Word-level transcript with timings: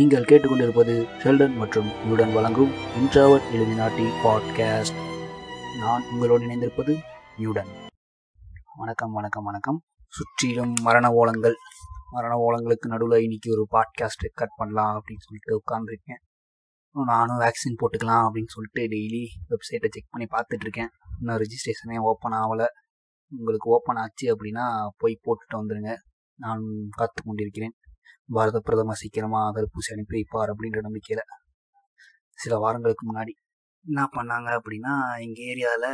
நீங்கள் 0.00 0.24
கேட்டுக்கொண்டிருப்பது 0.24 0.92
ஷெல்டன் 1.22 1.56
மற்றும் 1.56 1.86
யுடன் 1.86 2.32
வழங்கும் 2.32 2.70
இன்ட்ராவட் 2.70 3.46
இலுமினாட்டி 3.54 4.04
பாட்காஸ்ட். 4.24 4.96
நான் 5.80 6.02
உங்களோடு 6.12 6.46
இணைந்திருப்பது 6.46 6.98
யுடன் 7.38 7.70
வணக்கம் 8.76 9.12
வணக்கம் 9.12 9.44
வணக்கம். 9.44 9.82
சுற்றிலும் 10.08 10.72
மரண 10.80 11.08
ஓலங்கள். 11.08 11.52
மரண 12.10 12.34
ஓலங்களுக்கு 12.36 12.86
நடுவில் 12.86 13.22
இன்னைக்கு 13.22 13.50
ஒரு 13.50 13.66
பாட்காஸ்ட் 13.70 14.30
கட் 14.34 14.56
பண்ணலாம் 14.56 15.02
அப்படின்னு 15.02 15.24
சொல்லிட்டு 15.26 15.52
உட்காந்துருக்கேன் 15.56 16.22
நானும் 17.04 17.40
வேக்சின் 17.40 17.78
போட்டுக்கலாம் 17.80 18.24
அப்படின்னு 18.26 18.52
சொல்லிட்டு 18.54 18.82
டெய்லி 18.82 19.24
வெப்சைட்டை 19.50 19.88
செக் 19.90 20.10
பண்ணி 20.10 20.26
பார்த்துட்ருக்கேன். 20.30 20.90
இன்னும் 21.20 21.36
ரிஜிஸ்ட்ரேஷனே 21.36 21.98
ஓப்பன் 21.98 22.32
ஆகலை. 22.32 22.66
உங்களுக்கு 23.28 23.70
ஓப்பன் 23.70 23.96
ஆச்சு 23.96 24.36
அப்படின்னா 24.36 24.88
போய் 24.96 25.20
போட்டுட்டு 25.24 25.56
வந்துடுங்க 25.56 25.94
நான் 26.34 26.62
காத்து 26.90 27.22
கொண்டிருக்கிறேன் 27.24 27.74
பாரத 28.36 28.58
பிரதமர் 28.66 29.00
சீக்கிரமாக 29.02 29.54
தடுப்பூசி 29.56 29.90
அனுப்பி 29.94 30.16
வைப்பார் 30.18 30.52
அப்படின்ற 30.52 30.80
நம்பிக்கையில் 30.88 31.24
சில 32.38 32.54
வாரங்களுக்கு 32.64 33.04
முன்னாடி. 33.10 33.32
என்ன 33.86 34.00
பண்ணாங்க 34.16 34.48
அப்படின்னா 34.58 34.94
எங்கள் 35.24 35.48
ஏரியாவில் 35.50 35.90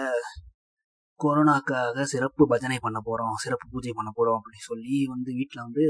கொரோனாக்காக 1.21 2.05
சிறப்பு 2.13 2.43
பஜனை 2.53 2.79
பண்ண 2.87 2.99
போகிறோம் 3.09 3.35
சிறப்பு 3.45 3.67
பூஜை 3.73 3.93
பண்ண 3.99 4.11
போகிறோம் 4.17 4.39
அப்படின்னு 4.39 4.69
சொல்லி 4.71 4.97
வந்து 5.15 5.31
வீட்டில் 5.39 5.65
வந்து 5.67 5.85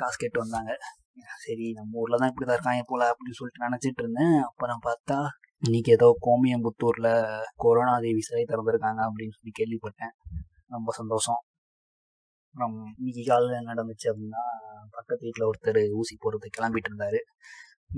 காசு 0.00 0.16
கேட்டு 0.22 0.38
வந்தாங்க. 0.44 0.72
சரி 1.44 1.66
நம்ம 1.72 2.00
ஊரில் 2.02 2.20
தான் 2.20 2.30
இப்படி 2.32 2.46
தான் 2.46 2.58
இருக்காங்க 2.58 2.84
போல 2.92 3.02
அப்படின்னு 3.12 3.38
சொல்லிட்டு 3.40 3.66
நினச்சிட்டு 3.66 4.02
இருந்தேன். 4.02 4.36
அப்புறம் 4.48 4.82
பார்த்தா 4.88 5.18
இன்னைக்கு 5.62 5.90
ஏதோ 5.92 6.06
கோமியம்புத்தூரில் 6.26 7.12
கொரோனா 7.64 7.92
தேவி 8.04 8.22
சிலை 8.28 8.44
திறந்துருக்காங்க 8.44 9.00
அப்படின்னு 9.08 9.36
சொல்லி 9.36 9.52
கேள்விப்பட்டேன். 9.60 10.14
ரொம்ப 10.76 10.92
சந்தோஷம். 11.00 11.40
அப்புறம் 12.54 12.74
இன்னைக்கு 12.98 13.22
காலையில் 13.28 13.56
என்ன 13.58 13.70
நடந்துச்சு 13.70 14.06
அப்படின்னா 14.10 14.42
பக்கத்து 14.96 15.22
வீட்டில் 15.26 15.46
ஒருத்தர் 15.46 15.78
ஊசி 16.00 16.14
போடுறதுக்கு 16.24 16.56
கிளம்பிட்டு 16.58 16.90
இருந்தாரு. 16.90 17.20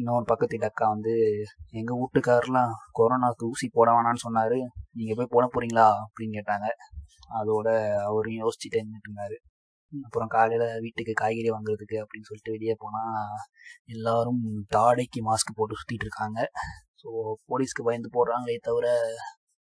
இன்னொரு 0.00 0.24
பக்கத்து 0.30 0.54
வீட்டு 0.54 0.68
அக்கா 0.68 0.86
வந்து 0.94 1.14
எங்கள் 1.80 1.98
வீட்டுக்காரெலாம் 2.02 2.72
கொரோனாவுக்கு 2.98 3.50
ஊசி 3.52 3.66
போட 3.74 3.88
வேணான்னு 3.96 4.22
சொன்னார். 4.24 4.56
நீங்கள் 4.98 5.18
போய் 5.18 5.30
போட 5.34 5.44
போகிறீங்களா 5.46 5.86
அப்படின்னு 6.04 6.36
கேட்டாங்க. 6.38 6.68
அதோட 7.40 7.66
அவரையும் 8.06 8.42
யோசிச்சுட்டே 8.44 8.80
இருந்துட்டு 8.80 9.08
இருந்தார். 9.08 9.36
அப்புறம் 9.92 10.32
காலையில் 10.36 10.66
வீட்டுக்கு 10.84 11.14
காய்கறி 11.22 11.50
வாங்குறதுக்கு 11.56 11.98
அப்படின்னு 12.04 12.28
சொல்லிட்டு 12.30 12.56
வெளியே 12.56 12.76
போனால் 12.84 13.36
எல்லாரும் 13.96 14.42
தாடைக்கு 14.76 15.22
மாஸ்க் 15.28 15.56
போட்டு 15.60 15.80
சுற்றிட்டு 15.82 16.08
இருக்காங்க. 16.08 16.40
ஸோ 17.02 17.08
போலீஸ்க்கு 17.50 17.88
பயந்து 17.90 18.16
போடுறாங்களே 18.16 18.58
தவிர 18.70 18.86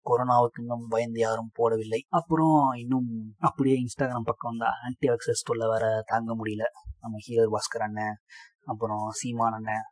கொரோனாவுக்கு 0.08 0.60
இன்னும் 0.60 0.86
பயந்து 0.88 1.20
யாரும் 1.20 1.50
போடவில்லை. 1.58 2.00
அப்புறம் 2.08 2.72
இன்னும் 2.72 3.10
அப்படியே 3.38 3.76
இன்ஸ்டாகிராம் 3.76 4.28
பக்கம் 4.30 4.50
வந்து 4.50 4.66
ஆன்டி 4.84 5.08
ஆக்சஸ் 5.08 5.46
தொல்லை 5.46 5.68
வேற 5.68 6.02
தாங்க 6.06 6.36
முடியல. 6.36 6.64
நம்ம 7.00 7.18
ஹீரர் 7.28 7.52
பாஸ்கர் 7.54 7.86
அண்ணன் 7.88 8.16
அப்புறம் 8.64 9.04
சீமான் 9.10 9.52
அண்ணன் 9.52 9.86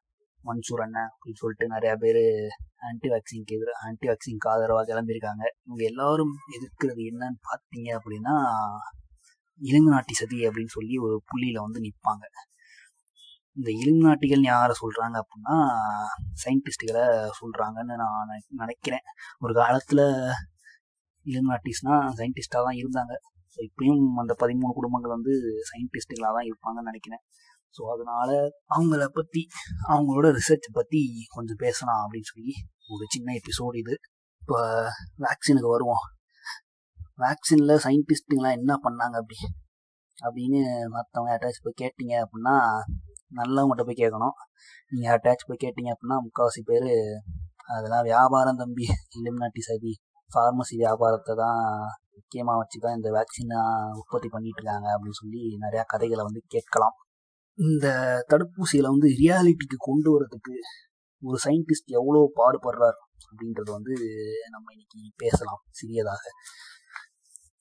மன்சூர் 0.44 0.82
அண்ணன் 0.82 1.10
அப்படின்னு 1.10 1.40
சொல்லிட்டு 1.40 1.66
நிறைய 1.66 1.92
பேர் 1.96 2.22
ஆன்டி 2.88 3.08
வேக்சின்க்கு 3.08 3.54
எதிர 3.56 3.70
ஆன்டி 3.86 4.06
வேக்சின்க்கு 4.08 4.48
ஆதரவாக 4.48 4.84
கிளம்பியிருக்காங்க. 4.90 5.44
இவங்க 5.66 5.84
எல்லாரும் 5.84 6.34
எதிர்க்கிறது 6.56 7.02
என்னன்னு 7.12 7.40
பார்த்தீங்க 7.50 7.88
அப்படின்னா 7.98 8.34
இலுமினாட்டி 9.60 10.14
சதி 10.14 10.38
அப்படின்னு 10.46 10.74
சொல்லி 10.78 10.94
ஒரு 10.98 11.16
புள்ளியில் 11.26 11.60
வந்து 11.60 11.80
நிற்பாங்க 11.80 12.24
இந்த 13.56 13.68
இலுமினாட்டிகள் 13.80 14.42
யாரை 14.52 14.74
சொல்கிறாங்க 14.82 15.16
அப்படின்னா 15.22 15.56
சயின்டிஸ்ட்டுகளை 16.42 17.04
சொல்கிறாங்கன்னு 17.40 17.94
நான் 18.02 18.32
நினைக்கிறேன். 18.62 19.04
ஒரு 19.44 19.52
காலத்தில் 19.60 20.04
இலுமினாட்டிஸ்னால் 21.26 22.08
சயின்டிஸ்டாக 22.20 22.62
தான் 22.68 22.78
இருந்தாங்க. 22.82 23.12
ஸோ 23.54 23.58
இப்பயும் 23.68 24.04
அந்த 24.22 24.32
பதிமூணு 24.42 24.72
குடும்பங்கள் 24.78 25.16
வந்து 25.16 25.34
சயின்டிஸ்ட்டுகளாக 25.70 26.32
தான் 26.38 26.48
இருப்பாங்கன்னு 26.50 26.90
நினைக்கிறேன். 26.92 27.22
ஸோ 27.74 27.82
அதனால் 27.94 28.34
அவங்கள 28.74 29.04
பற்றி 29.18 29.42
அவங்களோட 29.92 30.26
ரிசர்ச் 30.38 30.68
பற்றி 30.78 31.00
கொஞ்சம் 31.36 31.62
பேசலாம் 31.64 32.02
அப்படின்னு 32.04 32.30
சொல்லி 32.34 32.54
ஒரு 32.94 33.04
சின்ன 33.14 33.28
எபிசோடு 33.40 33.76
இது. 33.84 33.94
இப்போ 34.42 34.58
வேக்சினுக்கு 35.24 35.70
வருவோம். 35.76 36.04
வேக்சினில் 37.24 37.82
சயின்டிஸ்ட்டுங்களாம் 37.86 38.58
என்ன 38.60 38.72
பண்ணாங்க 38.86 39.16
அப்படி 39.22 39.38
அப்படின்னு 40.18 40.60
மற்றவங்க 40.94 41.32
அட்டாச் 41.36 41.64
போய் 41.64 41.80
கேட்டிங்க 41.82 42.14
அப்படின்னா 42.24 42.56
நல்லவங்கள்ட்ட 43.32 43.84
போய் 43.88 44.00
கேட்கணும் 44.02 44.34
நீங்கள் 44.92 45.14
அட்டாச் 45.16 45.46
போய் 45.48 45.62
கேட்டிங்க 45.64 45.92
அப்படின்னா 45.94 46.16
முக்கால்வாசி 46.24 46.62
பேர் 46.70 46.90
அதெல்லாம் 47.74 48.06
வியாபாரம் 48.10 48.60
தம்பி. 48.62 48.86
இலுமினாட்டி 49.18 49.62
சதி 49.68 49.92
ஃபார்மசி 50.30 50.74
வியாபாரத்தை 50.82 51.34
தான் 51.42 51.60
முக்கியமாக 52.16 52.60
வச்சு 52.60 52.78
தான் 52.84 52.96
இந்த 52.98 53.08
வேக்சினை 53.16 53.60
உற்பத்தி 54.00 54.28
பண்ணிட்டு 54.34 54.60
இருக்காங்க 54.60 54.88
அப்படின்னு 54.94 55.20
சொல்லி 55.22 55.42
நிறையா 55.64 55.84
கதைகளை 55.92 56.22
வந்து 56.28 56.42
கேட்கலாம். 56.54 56.94
இந்த 57.58 57.86
தடுப்பூசிகளை 58.30 58.88
வந்து 58.94 59.08
ரியாலிட்டிக்கு 59.20 59.78
கொண்டு 59.88 60.08
வரதுக்கு 60.14 60.54
ஒரு 61.22 61.38
சயின்டிஸ்ட் 61.46 61.90
எவ்வளோ 61.98 62.20
பாடுபடுறார் 62.40 62.98
அப்படின்றது 63.28 63.70
வந்து 63.76 63.94
நம்ம 64.54 64.66
இன்னைக்கு 64.74 65.00
பேசலாம் 65.24 65.62
சிறியதாக. 65.80 66.24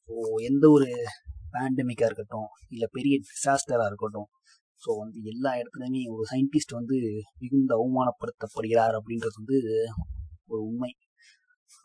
ஸோ 0.10 0.16
எந்த 0.50 0.66
ஒரு 0.76 0.88
பேண்டமிக்காக 1.54 2.10
இருக்கட்டும் 2.10 2.50
இல்லை 2.74 2.88
பெரிய 2.98 3.16
டிசாஸ்டராக 3.26 3.90
இருக்கட்டும் 3.92 4.30
ஸோ 4.84 4.92
வந்து 5.02 5.18
எல்லா 5.32 5.52
இடத்துலையுமே 5.62 6.02
ஒரு 6.14 6.24
சயின்டிஸ்ட் 6.32 6.78
வந்து 6.80 6.98
மிகுந்த 7.42 7.72
அவமானப்படுத்தப்படுகிறார் 7.80 8.96
அப்படின்றது 9.00 9.36
வந்து 9.42 9.58
ஒரு 10.52 10.62
உண்மை. 10.70 10.92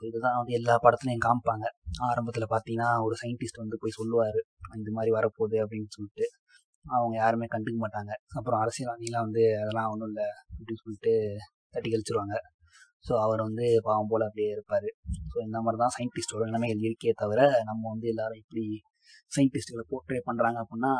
இதுதான் 0.03 0.39
வந்து 0.41 0.53
எல்லா 0.59 0.75
படத்துலையும் 0.85 1.25
காமிப்பாங்க. 1.27 1.67
ஆரம்பத்தில் 2.09 2.53
பார்த்தீங்கன்னா 2.55 2.91
ஒரு 3.07 3.15
சயின்டிஸ்ட் 3.23 3.63
வந்து 3.63 3.77
போய் 3.83 3.99
சொல்லுவார் 4.01 4.39
இந்த 4.79 4.91
மாதிரி 4.97 5.13
வரப்போகுது 5.19 5.57
அப்படின்னு 5.65 5.89
சொல்லிட்டு. 5.97 6.27
அவங்க 6.85 7.15
யாருமே 7.23 7.47
கண்டுக்க 7.55 7.79
மாட்டாங்க. 7.85 8.13
அப்புறம் 8.39 8.61
அரசியல்வாதிகளாம் 8.65 9.27
வந்து 9.29 9.45
அதெல்லாம் 9.63 9.91
ஒன்றும் 9.93 10.11
இல்லை 10.13 10.29
அப்படின்னு 10.53 10.83
சொல்லிட்டு 10.85 11.13
தட்டி 11.75 11.89
கழிச்சிருவாங்க. 11.91 12.37
ஸோ 13.05 13.13
அவர் 13.25 13.41
வந்து 13.47 13.67
பாவம் 13.87 14.11
போல் 14.11 14.27
அப்படியே 14.29 14.51
இருப்பார். 14.57 14.89
ஸோ 15.31 15.37
இந்த 15.47 15.59
மாதிரி 15.65 15.79
தான் 15.85 15.95
சயின்டிஸ்டோட 15.97 16.45
நிலைமைகள் 16.49 16.87
இருக்கே 16.89 17.13
தவிர 17.23 17.41
நம்ம 17.71 17.83
வந்து 17.93 18.07
எல்லாரும் 18.13 18.41
இப்படி 18.43 18.65
சயின்டிஸ்ட்டுகளை 19.37 19.85
போர்ட்ரே 19.93 20.21
பண்ணுறாங்க 20.29 20.59
அப்படின்னா 20.65 20.93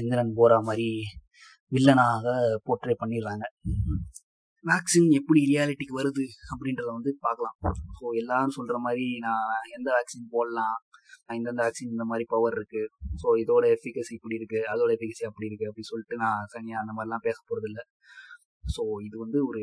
எந்திரன் 0.00 0.36
போகிற 0.38 0.60
மாதிரி 0.68 0.88
வில்லனாக 1.72 2.26
போர்ட்ரே 2.66 2.94
பண்ணிடுறாங்க. 3.02 3.44
வேக்சின் 4.64 5.08
எப்படி 5.18 5.40
ரியாலிட்டிக்கு 5.50 5.94
வருது 6.00 6.24
அப்படின்றத 6.52 6.88
வந்து 6.98 7.10
பார்க்கலாம். 7.26 7.56
ஸோ 7.98 8.04
எல்லாரும் 8.22 8.56
சொல்கிற 8.58 8.76
மாதிரி 8.86 9.06
நான் 9.26 9.68
எந்த 9.76 9.88
வேக்சின் 9.96 10.30
போடலாம்? 10.34 10.76
இந்தந்த 11.36 11.60
வேக்சின் 11.66 11.92
இந்த 11.94 12.04
மாதிரி 12.10 12.24
பவர் 12.32 12.54
இருக்குது 12.56 12.88
ஸோ 13.20 13.28
இதோட 13.42 13.64
எஃபிகசி 13.76 14.12
இப்படி 14.18 14.36
இருக்குது 14.40 14.66
அதோட 14.72 14.90
எஃபிகசி 14.96 15.24
அப்படி 15.28 15.48
இருக்குது 15.48 15.68
அப்படின்னு 15.70 15.90
சொல்லிட்டு 15.92 16.16
நான் 16.24 16.48
தனியாக 16.54 16.82
அந்த 16.82 16.92
மாதிரிலாம் 16.96 17.24
பேச 17.28 17.38
போகிறதில்ல 17.48 17.82
ஸோ 18.74 18.82
இது 19.06 19.16
வந்து 19.24 19.38
ஒரு 19.48 19.62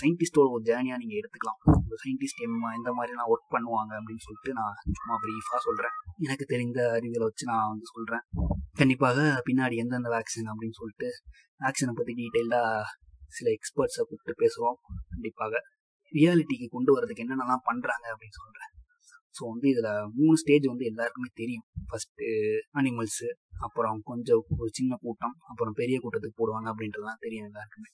சயின்டிஸ்டோட 0.00 0.48
ஒரு 0.56 0.62
ஜேர்னியாக 0.68 1.00
நீங்கள் 1.02 1.18
எடுத்துக்கலாம். 1.20 1.60
ஒரு 1.88 1.98
சயின்டிஸ்ட் 2.04 2.44
எந்த 2.78 2.90
மாதிரிலாம் 2.98 3.30
ஒர்க் 3.32 3.54
பண்ணுவாங்க 3.56 3.92
அப்படின்னு 3.98 4.24
சொல்லிட்டு 4.26 4.52
நான் 4.60 4.76
சும்மா 4.98 5.16
ப்ரீஃபாக 5.24 5.60
சொல்கிறேன் 5.66 5.96
எனக்கு 6.20 6.44
தெரிந்த 6.44 6.80
அறிவியலை 6.90 7.26
வச்சு 7.26 7.44
நான் 7.46 7.68
வந்து 7.68 7.86
சொல்கிறேன் 7.90 8.24
கண்டிப்பாக 8.72 9.20
பின்னாடி 9.46 9.76
எந்தெந்த 9.82 10.08
வேக்சின் 10.08 10.50
அப்படின்னு 10.50 10.78
சொல்லிட்டு 10.78 11.08
வேக்சினை 11.60 11.92
பற்றி 11.92 12.14
டீட்டெயிலாக 12.18 12.90
சில 13.32 13.48
எக்ஸ்பர்ட்ஸை 13.50 14.02
கூப்பிட்டு 14.02 14.34
பேசுவோம் 14.42 14.78
கண்டிப்பாக 15.10 15.62
ரியாலிட்டிக்கு 16.12 16.68
கொண்டு 16.68 16.90
வரதுக்கு 16.96 17.24
என்னென்னலாம் 17.24 17.66
பண்ணுறாங்க 17.66 18.06
அப்படின்னு 18.12 18.38
சொல்கிறேன் 18.40 18.72
ஸோ 19.34 19.42
வந்து 19.52 19.66
இதில் 19.68 19.90
மூணு 20.18 20.34
ஸ்டேஜ் 20.36 20.66
வந்து 20.66 20.84
எல்லாருக்குமே 20.84 21.28
தெரியும். 21.34 21.66
ஃபஸ்ட்டு 21.88 22.26
அனிமல்ஸு 22.80 23.28
அப்புறம் 23.58 23.98
கொஞ்சம் 24.02 24.42
ஒரு 24.58 24.70
சின்ன 24.72 24.92
கூட்டம் 25.02 25.34
அப்புறம் 25.50 25.74
பெரிய 25.74 25.96
கூட்டத்துக்கு 26.02 26.38
போடுவாங்க 26.40 26.68
அப்படின்றதுலாம் 26.72 27.22
தெரியும் 27.24 27.48
எல்லாருக்குமே. 27.50 27.90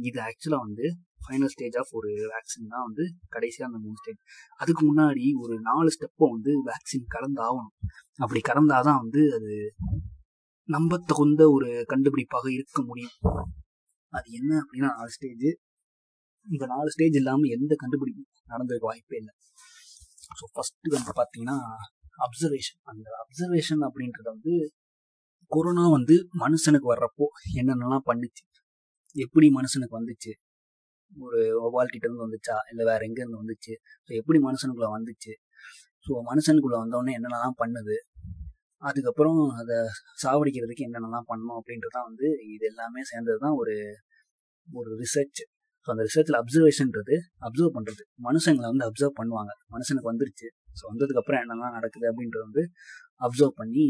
இது 0.00 0.18
ஆக்சுவலாக 0.20 0.66
வந்து 0.66 0.86
ஃபைனல் 1.24 1.52
ஸ்டேஜ் 1.54 1.76
ஆஃப் 1.76 1.92
ஒரு 1.92 2.10
வேக்சின் 2.32 2.72
தான் 2.74 2.86
வந்து 2.88 3.04
கடைசியாக 3.28 3.68
அந்த 3.70 3.78
மூணு 3.84 3.96
ஸ்டேஜ் 3.96 4.20
அதுக்கு 4.56 4.82
முன்னாடி 4.90 5.24
ஒரு 5.42 5.54
நாலு 5.60 5.90
ஸ்டெப்பை 5.96 6.26
வந்து 6.34 6.52
வேக்சின் 6.70 7.08
கலந்தாகணும். 7.14 7.72
அப்படி 8.18 8.40
கலந்தாதான் 8.50 9.00
வந்து 9.02 9.22
அது 9.36 9.52
நம்ப 10.68 10.98
தகுந்த 11.10 11.42
ஒரு 11.50 11.68
கண்டுபிடிப்பாக 11.92 12.46
இருக்க 12.52 12.80
முடியும். 12.82 13.16
அது 14.12 14.28
என்ன 14.30 14.52
அப்படின்னா 14.62 14.90
நாலு 14.98 15.12
ஸ்டேஜ் 15.16 15.46
இந்த 16.46 16.64
நாலு 16.66 16.88
ஸ்டேஜ் 16.90 17.16
இல்லாமல் 17.20 17.54
எந்த 17.56 17.72
கண்டுபிடிப்பு 17.74 18.22
நடந்திருக்க 18.46 18.86
வாய்ப்பே 18.86 19.16
இல்லை. 19.16 19.32
ஸோ 20.30 20.44
ஃபஸ்ட்டு 20.54 20.94
வந்து 20.96 21.12
பார்த்தீங்கன்னா 21.20 21.56
அப்சர்வேஷன் 22.18 22.80
அந்த 22.84 23.08
அப்சர்வேஷன் 23.22 23.82
அப்படின்றத 23.88 24.26
வந்து 24.28 24.54
கொரோனா 25.52 25.84
வந்து 25.88 26.14
மனுஷனுக்கு 26.40 26.88
வர்றப்போ 26.92 27.26
என்னென்னலாம் 27.60 28.06
பண்ணுச்சு? 28.08 28.42
எப்படி 29.16 29.46
மனுஷனுக்கு 29.48 29.98
வந்துச்சு? 29.98 30.32
ஒரு 31.12 31.38
ஒபால்கிட்ட 31.66 32.06
இருந்து 32.06 32.26
வந்துச்சா? 32.26 32.56
இல்லை 32.70 32.84
வேற 32.84 33.00
எங்கேருந்து 33.08 33.40
வந்துச்சு? 33.42 33.74
ஸோ 34.06 34.10
எப்படி 34.20 34.38
மனுஷனுக்குள்ளே 34.38 34.90
வந்துச்சு? 34.96 35.32
ஸோ 36.06 36.12
மனுஷனுக்குள்ளே 36.30 36.78
வந்தோடனே 36.82 37.14
என்னென்னலாம் 37.18 37.58
பண்ணுது? 37.62 37.96
அதுக்கப்புறம் 38.82 39.40
அதை 39.60 39.76
சாவடிக்கிறதுக்கு 40.22 40.86
என்னென்னலாம் 40.88 41.28
பண்ணணும் 41.30 41.58
அப்படின்றதான் 41.60 42.08
வந்து 42.10 42.28
இது 42.54 42.64
எல்லாமே 42.66 43.00
சேர்ந்தது 43.02 43.38
தான் 43.38 43.56
ஒரு 43.60 43.76
ஒரு 44.68 44.90
ரிசர்ச் 44.98 45.40
ஸோ 45.88 45.92
அந்த 45.92 46.04
ரிசர்ச்சில் 46.06 46.36
அப்சர்வேஷன்றது 46.38 47.14
அப்சர்வ் 47.46 47.70
பண்ணுறது 47.76 48.02
மனுஷங்களை 48.26 48.66
வந்து 48.72 48.84
அப்சர்வ் 48.86 49.14
பண்ணுவாங்க. 49.20 49.52
மனுஷனுக்கு 49.74 50.08
வந்துருச்சு. 50.10 50.48
ஸோ 50.78 50.82
வந்ததுக்கப்புறம் 50.90 51.40
என்னெல்லாம் 51.44 51.74
நடக்குது 51.76 52.06
அப்படின்றது 52.10 52.42
வந்து 52.48 52.62
அப்சர்வ் 53.26 53.54
பண்ணி 53.60 53.84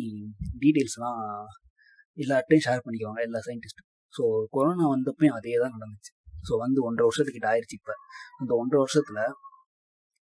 டீட்டெயில்ஸ்லாம் 0.62 1.18
எல்லார்ட்டையும் 2.18 2.64
ஷேர் 2.66 2.84
பண்ணிக்குவாங்க 2.84 3.22
எல்லா 3.28 3.40
சயின்டிஸ்ட்டும் 3.48 3.88
ஸோ 4.14 4.22
கொரோனா 4.56 4.84
வந்தப்பையும் 4.92 5.36
அதே 5.38 5.56
தான் 5.62 5.74
நடந்துச்சு. 5.76 6.12
ஸோ 6.48 6.52
வந்து 6.64 6.78
ஒன்றரை 6.88 7.06
வருஷத்துக்கிட்ட 7.08 7.48
ஆயிடுச்சு 7.52 7.76
இப்போ. 7.80 7.96
அந்த 8.40 8.52
ஒன்றரை 8.60 8.80
வருஷத்தில் 8.84 9.20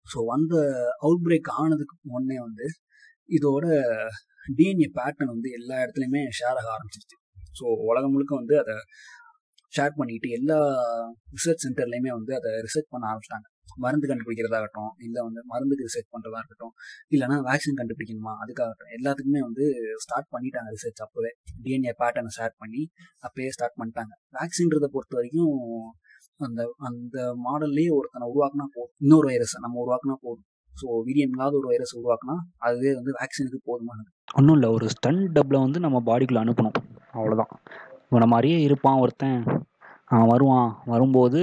ஸோ 0.07 0.19
வந்த 0.33 0.55
அவுட் 1.07 1.23
பிரேக் 1.29 1.53
ஆனதுக்கு 1.61 1.97
முன்னே 2.15 2.39
வந்து 2.47 2.67
இதோட 3.39 3.67
டிஎன்ஏ 4.59 4.91
பேட்டர்ன் 4.99 5.35
வந்து 5.35 5.51
எல்லா 5.61 5.77
இடத்துலையுமே 5.85 6.25
ஷேர் 6.41 6.59
ஆக 6.63 6.69
ஆரம்பிச்சிருச்சு. 6.77 7.19
ஸோ 7.59 7.67
உலகம் 7.91 8.15
முழுக்க 8.17 8.33
வந்து 8.35 8.57
அதை 8.65 8.77
ஷேர் 9.77 9.99
பண்ணிட்டு 10.01 10.29
எல்லா 10.39 10.59
ரிசர்ச் 11.37 11.65
சென்டர்லையுமே 11.67 12.11
வந்து 12.19 12.33
அதை 12.39 12.51
ரிசர்ச் 12.67 12.91
பண்ண 12.95 13.05
ஆரம்பிச்சிட்டாங்க. 13.11 13.47
மருந்து 13.85 14.07
கண்டுபிடிக்கிறதாகட்டும் 14.11 14.91
இல்லை 15.07 15.21
வந்து 15.27 15.41
மருந்துக்கு 15.53 15.87
ரிசர்ச் 15.89 16.11
பண்ணுறதா 16.15 16.41
இருக்கட்டும் 16.43 16.75
இல்லைனா 17.15 17.37
வேக்சின் 17.49 17.79
கண்டுபிடிக்கணுமா 17.81 18.33
அதுக்காகட்டும். 18.43 18.91
எல்லாத்துக்குமே 18.97 19.41
வந்து 19.49 19.65
ஸ்டார்ட் 20.05 20.29
பண்ணிட்டாங்க 20.35 20.69
ரிசர்ச் 20.77 21.03
அப்போவே. 21.07 21.33
டிஎன்ஏ 21.65 21.95
பேட்டர்னை 22.03 22.33
ஷேர் 22.39 22.55
பண்ணி 22.63 22.83
அப்போயே 23.27 23.49
ஸ்டார்ட் 23.57 23.79
பண்ணிட்டாங்க. 23.81 24.13
வேக்சின்றதை 24.39 24.91
பொறுத்த 24.97 25.17
வரைக்கும் 25.21 25.57
அந்த 26.47 26.63
அந்த 26.89 27.17
மாடல்லேயே 27.47 27.91
ஒருத்தனை 27.99 28.27
உருவாக்குனா 28.33 28.67
போதும். 28.77 28.95
இன்னொரு 29.05 29.27
வைரஸை 29.31 29.61
நம்ம 29.65 29.79
உருவாக்குனா 29.85 30.17
போதும். 30.27 30.47
ஸோ 30.73 30.87
வீரியம் 31.07 31.33
இல்லாத 31.35 31.55
ஒரு 31.57 31.69
வைரஸ் 31.73 31.95
உருவாக்குனா 32.01 32.35
அதுவே 32.67 32.91
வந்து 32.95 33.13
வேக்சினுக்கு 33.21 33.61
போதுமானது. 33.69 34.11
ஒன்றும் 34.39 34.57
இல்லை 34.59 34.71
ஒரு 34.71 34.87
ஸ்டன் 34.87 35.23
டப்பில் 35.37 35.65
வந்து 35.65 35.81
நம்ம 35.81 35.99
பாடிக்குள்ளே 36.09 36.43
அனுப்பணும். 36.45 36.77
அவ்வளோதான் 37.19 37.53
இவனை 38.11 38.27
மாதிரியே 38.33 38.59
இருப்பான் 38.67 39.01
ஒருத்தன். 39.05 39.39
அவன் 40.11 40.31
வருவான் 40.31 40.69
வரும்போது 40.85 41.41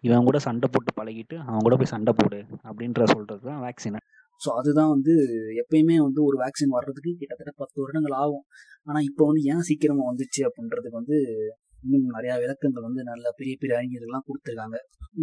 இவன் 0.00 0.24
கூட 0.24 0.38
சண்டை 0.38 0.68
போட்டு 0.68 0.92
பழகிட்டு 0.96 1.36
அவன் 1.40 1.64
கூட 1.66 1.74
போய் 1.76 1.92
சண்டை 1.92 2.12
போடு 2.14 2.38
அப்படின்ற 2.64 3.04
சொல்கிறது 3.06 3.42
தான் 3.42 3.62
வேக்சினை 3.64 4.00
ஸோ 4.40 4.48
அதுதான் 4.56 4.90
வந்து 4.90 5.14
எப்பயுமே 5.62 5.96
வந்து 6.00 6.20
ஒரு 6.24 6.36
வேக்சின் 6.42 6.74
வர்றதுக்கு 6.76 7.10
கிட்டத்தட்ட 7.12 7.52
பத்து 7.56 7.76
வருடங்கள் 7.82 8.14
ஆகும். 8.20 8.44
ஆனால் 8.86 9.06
இப்போ 9.08 9.22
வந்து 9.26 9.42
ஏன் 9.52 9.66
சீக்கிரமாக 9.68 10.06
வந்துச்சு 10.10 10.40
அப்படின்றதுக்கு 10.46 11.00
வந்து 11.00 11.16
இன்னும் 11.84 12.14
நிறையா 12.16 12.34
விளக்கங்கள் 12.42 12.86
வந்து 12.88 13.02
நல்ல 13.10 13.26
பெரிய 13.38 13.54
பெரிய 13.60 13.74
அறிஞர்கள்லாம் 13.80 14.24
கொடுத்துருக்காங்க. 14.28 14.76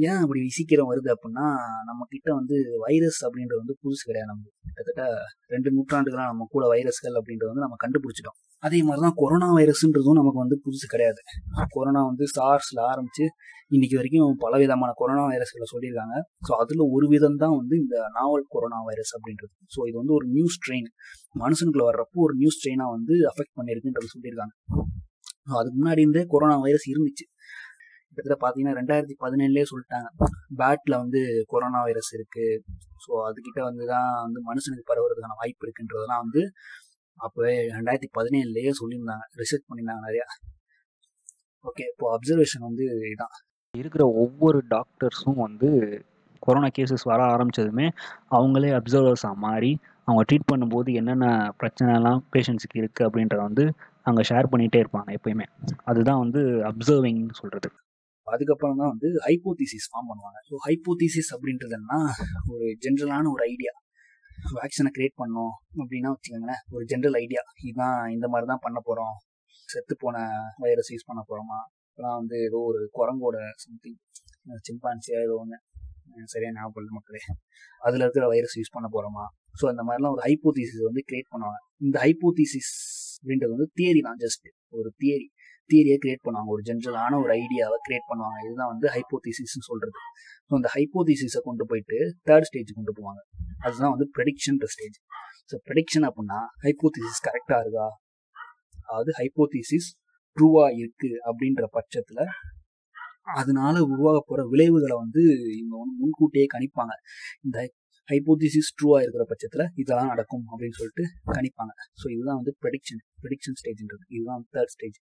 ஏன் 0.10 0.22
அப்படி 0.24 0.40
சீக்கிரம் 0.58 0.90
வருது 0.92 1.10
அப்படின்னா 1.16 1.46
நம்ம 1.90 2.08
கிட்ட 2.14 2.30
வந்து 2.40 2.56
வைரஸ் 2.86 3.20
அப்படின்றது 3.28 3.62
வந்து 3.64 3.76
புதுசு 3.84 4.04
கிடையாது 4.10 4.30
நமக்கு. 4.32 4.52
கிட்டத்தட்ட 4.68 5.04
ரெண்டு 5.54 5.70
நூற்றாண்டுகளாக 5.76 6.28
நம்ம 6.32 6.48
கூட 6.56 6.64
வைரஸ்கள் 6.74 7.18
அப்படின்றது 7.22 7.52
வந்து 7.52 7.66
நம்ம 7.66 7.78
கண்டுபிடிச்சிட்டோம். 7.84 8.38
அதே 8.64 8.80
மாதிரி 8.88 9.02
தான் 9.06 9.18
கொரோனா 9.22 9.50
வைரஸ்ன்றதும் 9.60 10.20
நமக்கு 10.22 10.44
வந்து 10.44 10.58
புதுசு 10.66 10.88
கிடையாது. 10.94 11.22
கொரோனா 11.76 12.02
வந்து 12.10 12.26
சார்ஸில் 12.38 12.82
ஆரம்பித்து 12.92 13.26
இன்னைக்கு 13.76 13.96
வரைக்கும் 14.00 14.36
பல 14.44 14.54
விதமான 14.64 14.92
கொரோனா 15.00 15.24
வைரஸ்களை 15.32 15.66
சொல்லியிருக்காங்க. 15.74 16.16
ஸோ 16.48 16.52
அதில் 16.64 16.84
ஒரு 16.96 17.08
விதம் 17.14 17.40
தான் 17.44 17.56
வந்து 17.60 17.76
இந்த 17.84 17.96
நாவல் 18.18 18.46
கொரோனா 18.54 18.80
வைரஸ் 18.90 19.14
அப்படின்றது 19.18 19.54
ஸோ 19.76 19.80
இது 19.90 19.98
வந்து 20.02 20.16
ஒரு 20.20 20.28
நியூ 20.36 20.46
ஸ்ட்ரெயின். 20.58 20.88
மனுஷனுக்குள்ள 21.44 21.86
வர்றப்போ 21.90 22.24
ஒரு 22.28 22.36
நியூ 22.42 22.52
ஸ்ட்ரெயினாக 22.58 22.96
வந்து 22.98 23.16
அஃபெக்ட் 23.32 23.58
பண்ணியிருக்குன்றது 23.60 24.14
சொல்லியிருக்காங்க. 24.16 24.56
அதுக்கு 25.60 25.78
முன்னாடி 25.82 26.02
இருந்தே 26.06 26.24
கொரோனா 26.34 26.56
வைரஸ் 26.66 26.88
இருந்துச்சு. 26.94 27.26
கிட்டத்தட்ட 28.10 28.38
பார்த்தீங்கன்னா 28.44 28.76
ரெண்டாயிரத்தி 28.80 29.16
பதினேழுலே 29.24 29.64
சொல்லிட்டாங்க. 29.72 30.08
பேட்டில் 30.60 30.96
வந்து 31.04 31.20
கொரோனா 31.52 31.80
வைரஸ் 31.88 32.12
இருக்குது 32.18 32.62
ஸோ 33.04 33.12
அதுக்கிட்ட 33.28 33.60
வந்து 33.70 33.84
தான் 33.94 34.10
வந்து 34.26 34.40
மனுஷனுக்கு 34.50 34.86
பரவுறதுக்கான 34.92 35.38
வாய்ப்பு 35.42 35.66
இருக்குன்றதெல்லாம் 35.68 36.24
வந்து 36.26 36.44
அப்போவே 37.20 37.54
ரெண்டாயிரத்தி 37.78 38.10
பதினேழுலேயே 38.18 38.72
சொல்லியிருந்தாங்க. 38.80 39.26
ரிசர்ச் 39.42 39.68
பண்ணியிருந்தாங்க 39.68 40.04
நிறையா. 40.08 40.28
ஓகே 41.66 41.86
இப்போ 41.92 42.06
அப்சர்வேஷன் 42.18 42.66
வந்து 42.70 42.86
இதான். 43.14 43.36
இருக்கிற 43.74 44.04
ஒவ்வொரு 44.24 44.60
டாக்டர்ஸும் 44.76 45.40
வந்து 45.46 45.70
கொரோனா 46.44 46.68
கேசஸ் 46.78 47.06
வர 47.12 47.22
ஆரம்பித்ததுமே 47.34 47.88
அவங்களே 48.38 48.70
அப்சர்வர்ஸாக 48.80 49.36
மாறி 49.46 49.72
அவங்க 50.08 50.22
ட்ரீட் 50.28 50.50
பண்ணும்போது 50.52 50.90
என்னென்ன 50.94 51.26
பிரச்சனைலாம் 51.62 52.20
பேஷண்ட்ஸுக்கு 52.34 52.78
இருக்குது 52.82 53.06
அப்படின்றத 53.08 53.42
வந்து 53.42 53.66
அங்கே 54.08 54.24
ஷேர் 54.30 54.50
பண்ணிகிட்டே 54.52 54.80
இருப்பாங்க 54.84 55.10
எப்பயுமே. 55.18 55.46
அதுதான் 55.90 56.22
வந்து 56.24 56.42
அப்சர்விங் 56.70 57.22
சொல்கிறது 57.40 57.70
அதுக்கப்புறம் 58.28 58.80
தான் 58.82 58.92
வந்து 58.94 59.10
ஹைப்போதீசிஸ் 59.26 59.88
ஃபார்ம் 59.90 60.10
பண்ணுவாங்க. 60.12 60.40
ஸோ 60.50 60.56
ஹைப்போதீசிஸ் 60.66 61.30
அப்படின்றதுன்னா 61.36 62.00
ஒரு 62.52 62.66
ஜென்ரலான 62.86 63.30
ஒரு 63.36 63.44
ஐடியா 63.54 63.74
வேக்சினை 64.58 64.90
கிரியேட் 64.98 65.20
பண்ணோம் 65.22 65.54
அப்படின்னா 65.80 66.10
வச்சுக்கோங்களேன் 66.14 66.62
ஒரு 66.76 66.84
ஜென்ரல் 66.92 67.18
ஐடியா 67.22 67.42
இதுதான் 67.62 68.00
இந்த 68.16 68.26
மாதிரி 68.28 68.48
தான் 68.52 68.64
பண்ண 68.66 68.80
போகிறோம் 68.80 69.16
செத்து 69.70 69.94
போன 69.96 70.18
வைரஸ் 70.64 70.92
யூஸ் 70.94 71.08
பண்ண 71.08 71.22
போகிறோமா 71.24 71.60
இப்போலாம் 71.88 72.18
வந்து 72.20 72.38
ஏதோ 72.48 72.60
ஒரு 72.70 72.82
குரங்கோட 72.98 73.38
சம்திங் 73.64 74.00
சிம்பான்சியாக 74.68 75.26
ஏதோ 75.28 75.36
ஒன்று 75.36 75.58
சரியா 76.34 76.52
ஞாபகம் 76.58 76.96
மக்களே. 76.98 77.22
அதில் 77.88 78.04
இருக்கிற 78.06 78.26
வைரஸ் 78.34 78.56
யூஸ் 78.60 78.74
பண்ண 78.76 78.88
போகிறோமா 78.96 79.26
ஸோ 79.60 79.66
அந்த 79.72 79.84
மாதிரிலாம் 79.88 80.14
ஒரு 80.16 80.24
ஹைப்போதீசிஸ் 80.28 80.82
வந்து 80.90 81.04
கிரியேட் 81.10 81.30
பண்ணுவாங்க. 81.34 81.60
இந்த 81.86 81.98
ஹைப்போதீசிஸ் 82.06 82.72
அப்படின்றது 83.20 83.52
வந்து 83.56 83.70
தியரி 83.80 84.02
தான் 84.08 84.20
ஜஸ்ட் 84.24 84.48
ஒரு 84.80 84.90
தியரி 85.04 85.28
தியரியை 85.70 85.98
கிரியேட் 86.04 86.24
பண்ணுவாங்க. 86.26 86.50
ஒரு 86.56 86.62
ஜென்ரலான 86.70 87.14
ஒரு 87.24 87.32
ஐடியாவை 87.42 87.78
கிரியேட் 87.88 88.08
பண்ணுவாங்க. 88.12 88.38
இதுதான் 88.48 88.72
வந்து 88.74 88.88
ஹைப்போதிசிஸ்னு 88.96 89.66
சொல்கிறது 89.70 90.02
ஸோ 90.48 90.54
அந்த 90.60 90.70
ஹைப்போதீசிஸை 90.76 91.42
கொண்டு 91.48 91.64
போயிட்டு 91.72 91.98
தேர்ட் 92.30 92.48
ஸ்டேஜ் 92.50 92.72
கொண்டு 92.80 92.94
போவாங்க. 93.00 93.22
அதுதான் 93.66 93.94
வந்து 93.96 94.08
ப்ரெடிக்ஷன்ற 94.18 94.68
ஸ்டேஜ் 94.76 94.98
ஸோ 95.52 95.58
ப்ரெடிக்ஷன் 95.70 96.06
அப்படின்னா 96.10 96.40
ஹைப்போதீசிஸ் 96.66 97.22
கரெக்டாக 97.28 97.60
இருக்கா? 97.66 97.88
அதாவது 98.88 99.12
ஹைப்போதீசிஸ் 99.22 99.90
ட்ரூவாக 100.38 100.70
இருக்குது 100.82 101.18
அப்படின்ற 101.30 101.64
பட்சத்தில் 101.78 102.24
அதனால 103.42 103.76
உருவாக 103.92 104.18
போகிற 104.28 104.42
விளைவுகளை 104.54 104.96
வந்து 105.04 105.22
இவங்க 105.60 105.76
வந்து 105.82 105.96
முன்கூட்டியே 106.02 106.46
கணிப்பாங்க. 106.56 106.94
இந்த 107.46 107.58
ஹைப்போதிசிஸ் 108.10 108.72
ட்ரூவாக 108.78 109.04
இருக்கிற 109.06 109.24
பட்சத்தில் 109.32 109.66
இதெல்லாம் 109.82 110.12
நடக்கும் 110.14 110.46
அப்படின்னு 110.52 110.78
சொல்லிட்டு 110.80 111.06
கணிப்பாங்க. 111.36 111.74
ஸோ 112.02 112.06
இதுதான் 112.14 112.40
வந்து 112.40 112.54
ப்ரெடிக்ஷன் 112.64 113.02
ப்ரெடிக்ஷன் 113.24 113.58
ஸ்டேஜ்ன்றது 113.62 114.06
இதுதான் 114.16 114.44
தேர்ட் 114.56 114.74
ஸ்டேஜ் 114.76 114.98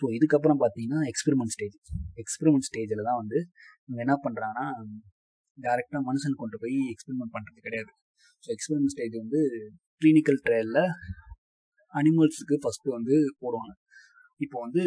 ஸோ 0.00 0.06
இதுக்கப்புறம் 0.16 0.60
பார்த்தீங்கன்னா 0.62 1.00
எக்ஸ்பெரிமெண்ட் 1.12 1.54
ஸ்டேஜ் 1.56 1.76
எக்ஸ்பெரிமெண்ட் 2.22 2.66
ஸ்டேஜில் 2.68 3.06
தான் 3.08 3.20
வந்து 3.22 3.38
இவங்க 3.86 4.00
என்ன 4.06 4.16
பண்ணுறாங்கன்னா 4.26 4.66
டேரெக்டாக 5.58 6.02
மனுஷன் 6.08 6.38
கொண்டு 6.42 6.56
போய் 6.62 6.78
எக்ஸ்பெரிமெண்ட் 6.94 7.34
பண்ணுறது 7.36 7.60
கிடையாது. 7.66 7.92
ஸோ 8.44 8.48
எக்ஸ்பெரிமெண்ட் 8.56 8.94
ஸ்டேஜ் 8.94 9.16
வந்து 9.22 9.40
கிளினிக்கல் 10.02 10.40
ட்ரையலில் 10.46 10.82
அனிமல்ஸுக்கு 11.94 12.56
ஃபஸ்ட்டு 12.62 12.94
வந்து 12.96 13.14
போடுவாங்க. 13.42 13.72
இப்போ 14.44 14.56
வந்து 14.64 14.82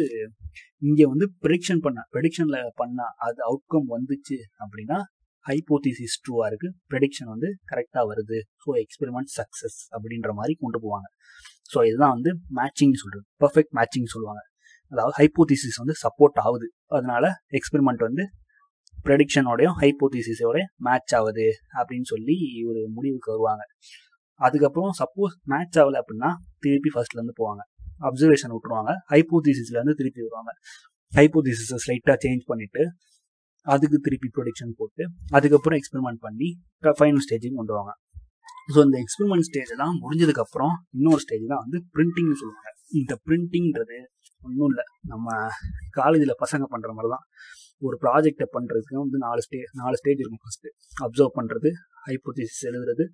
இங்கே 0.88 1.04
வந்து 1.04 1.26
ப்ரெடிக்ஷன் 1.44 1.82
பண்ண 1.86 2.00
ப்ரெடிக்ஷனில் 2.14 2.60
பண்ண 2.74 3.08
அது 3.26 3.40
அவுட்கம் 3.50 3.88
வந்துச்சு 3.94 4.38
அப்படின்னா 4.62 4.98
ஹைப்போதிசிஸ் 5.46 6.16
ட்ரூவாக 6.24 6.48
இருக்குது 6.50 6.74
ப்ரெடிக்ஷன் 6.92 7.30
வந்து 7.34 7.48
கரெக்டாக 7.70 8.04
வருது. 8.10 8.38
ஸோ 8.62 8.70
எக்ஸ்பெரிமெண்ட் 8.84 9.30
சக்ஸஸ் 9.38 9.78
அப்படின்ற 9.94 10.30
மாதிரி 10.32 10.54
கொண்டு 10.54 10.78
போவாங்க. 10.84 11.08
ஸோ 11.72 11.78
இதுதான் 11.88 12.14
வந்து 12.16 12.30
மேட்சிங் 12.58 12.94
சொல்கிறது 13.02 13.24
பர்ஃபெக்ட் 13.44 13.74
மேட்சிங் 13.78 14.08
சொல்லுவாங்க. 14.14 14.42
அதாவது 14.92 15.14
ஹைப்போதிசிஸ் 15.20 15.80
வந்து 15.82 15.94
சப்போர்ட் 16.04 16.38
ஆகுது. 16.44 16.68
அதனால 16.86 17.24
எக்ஸ்பெரிமெண்ட் 17.58 18.02
வந்து 18.08 18.24
ப்ரெடிக்ஷனோடையும் 19.06 19.76
ஹைப்போதிசிஸோடய 19.82 20.64
மேட்ச் 20.86 21.14
ஆகுது 21.18 21.46
அப்படின்னு 21.78 22.08
சொல்லி 22.12 22.36
ஒரு 22.70 22.80
முடிவுக்கு 22.96 23.30
வருவாங்க. 23.32 23.62
அதுக்கப்புறம் 24.40 24.92
சப்போஸ் 25.00 25.34
மேட்ச் 25.52 25.78
ஆகலை 25.78 25.98
அப்படின்னா 26.02 26.30
திருப்பி 26.58 26.90
ஃபர்ஸ்ட்லேருந்து 26.94 27.36
போவாங்க. 27.40 27.62
அப்சர்வேஷன் 28.08 28.52
விட்டுருவாங்க. 28.54 28.92
ஹைப்போதீசிஸ்லேருந்து 29.12 29.96
திருப்பி 30.00 30.22
வருவாங்க. 30.26 30.52
ஹைப்போதீசிஸை 31.12 31.78
ஸ்லைட்டாக 31.84 32.16
சேஞ்ச் 32.24 32.44
பண்ணிவிட்டு 32.50 32.84
அதுக்கு 33.66 33.98
திருப்பி 34.06 34.28
ப்ரொடிக்ஷன் 34.36 34.72
போட்டு 34.78 35.02
அதுக்கப்புறம் 35.36 35.78
எக்ஸ்பெரிமெண்ட் 35.80 36.20
பண்ணி 36.26 36.48
ஃபைனல் 37.00 37.24
ஸ்டேஜுக்கு 37.26 37.58
கொண்டு 37.60 37.74
வாங்க. 37.78 37.92
ஸோ 38.74 38.78
இந்த 38.86 38.96
எக்ஸ்பெரிமெண்ட் 39.04 39.46
ஸ்டேஜ் 39.48 39.72
முடிஞ்சதுக்கப்புறம் 40.04 40.74
இன்னொரு 40.98 41.22
ஸ்டேஜ் 41.24 41.44
தான் 41.52 41.62
வந்து 41.64 41.78
பிரிண்டிங்னு 41.94 42.38
சொல்லுவாங்க. 42.42 42.70
இந்த 43.00 43.12
பிரிண்டிங்கிறது 43.26 43.98
ஒன்றும் 44.46 44.68
இல்லை. 44.72 44.84
நம்ம 45.12 45.36
காலேஜில் 45.98 46.40
பசங்க 46.44 46.64
பண்ணுற 46.72 46.90
மாதிரி 46.96 47.10
தான். 47.14 47.24
ஒரு 47.86 47.96
ப்ராஜெக்டை 48.02 48.46
பண்ணுறதுக்கு 48.56 48.96
வந்து 49.04 49.18
நாலு 49.26 49.40
ஸ்டே 49.46 49.60
நாலு 49.80 49.96
ஸ்டேஜ் 50.00 50.20
இருக்கும் 50.22 50.42
ஃபஸ்ட்டு 50.44 50.70
அப்சர்வ் 51.04 51.32
பண்ணுறது 51.38 51.70
ஹைப்போதிசிஸ் 52.08 52.64
எழுதுறது 52.70 53.04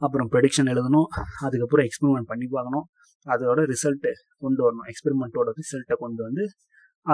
அப்புறம் 0.00 0.28
ப்ரெடிக்ஷன் 0.32 0.70
எழுதணும் 0.72 1.08
அதுக்கப்புறம் 1.46 1.86
எக்ஸ்பெரிமெண்ட் 1.88 2.28
பண்ணி 2.32 2.46
பார்க்கணும். 2.56 2.86
அதோட 3.26 3.60
ரிசல்ட்டு 3.72 4.12
கொண்டு 4.44 4.60
வரணும். 4.66 4.86
எக்ஸ்பெரிமெண்ட்டோட 4.92 5.48
ரிசல்ட்டை 5.60 5.96
கொண்டு 6.04 6.22
வந்து 6.28 6.44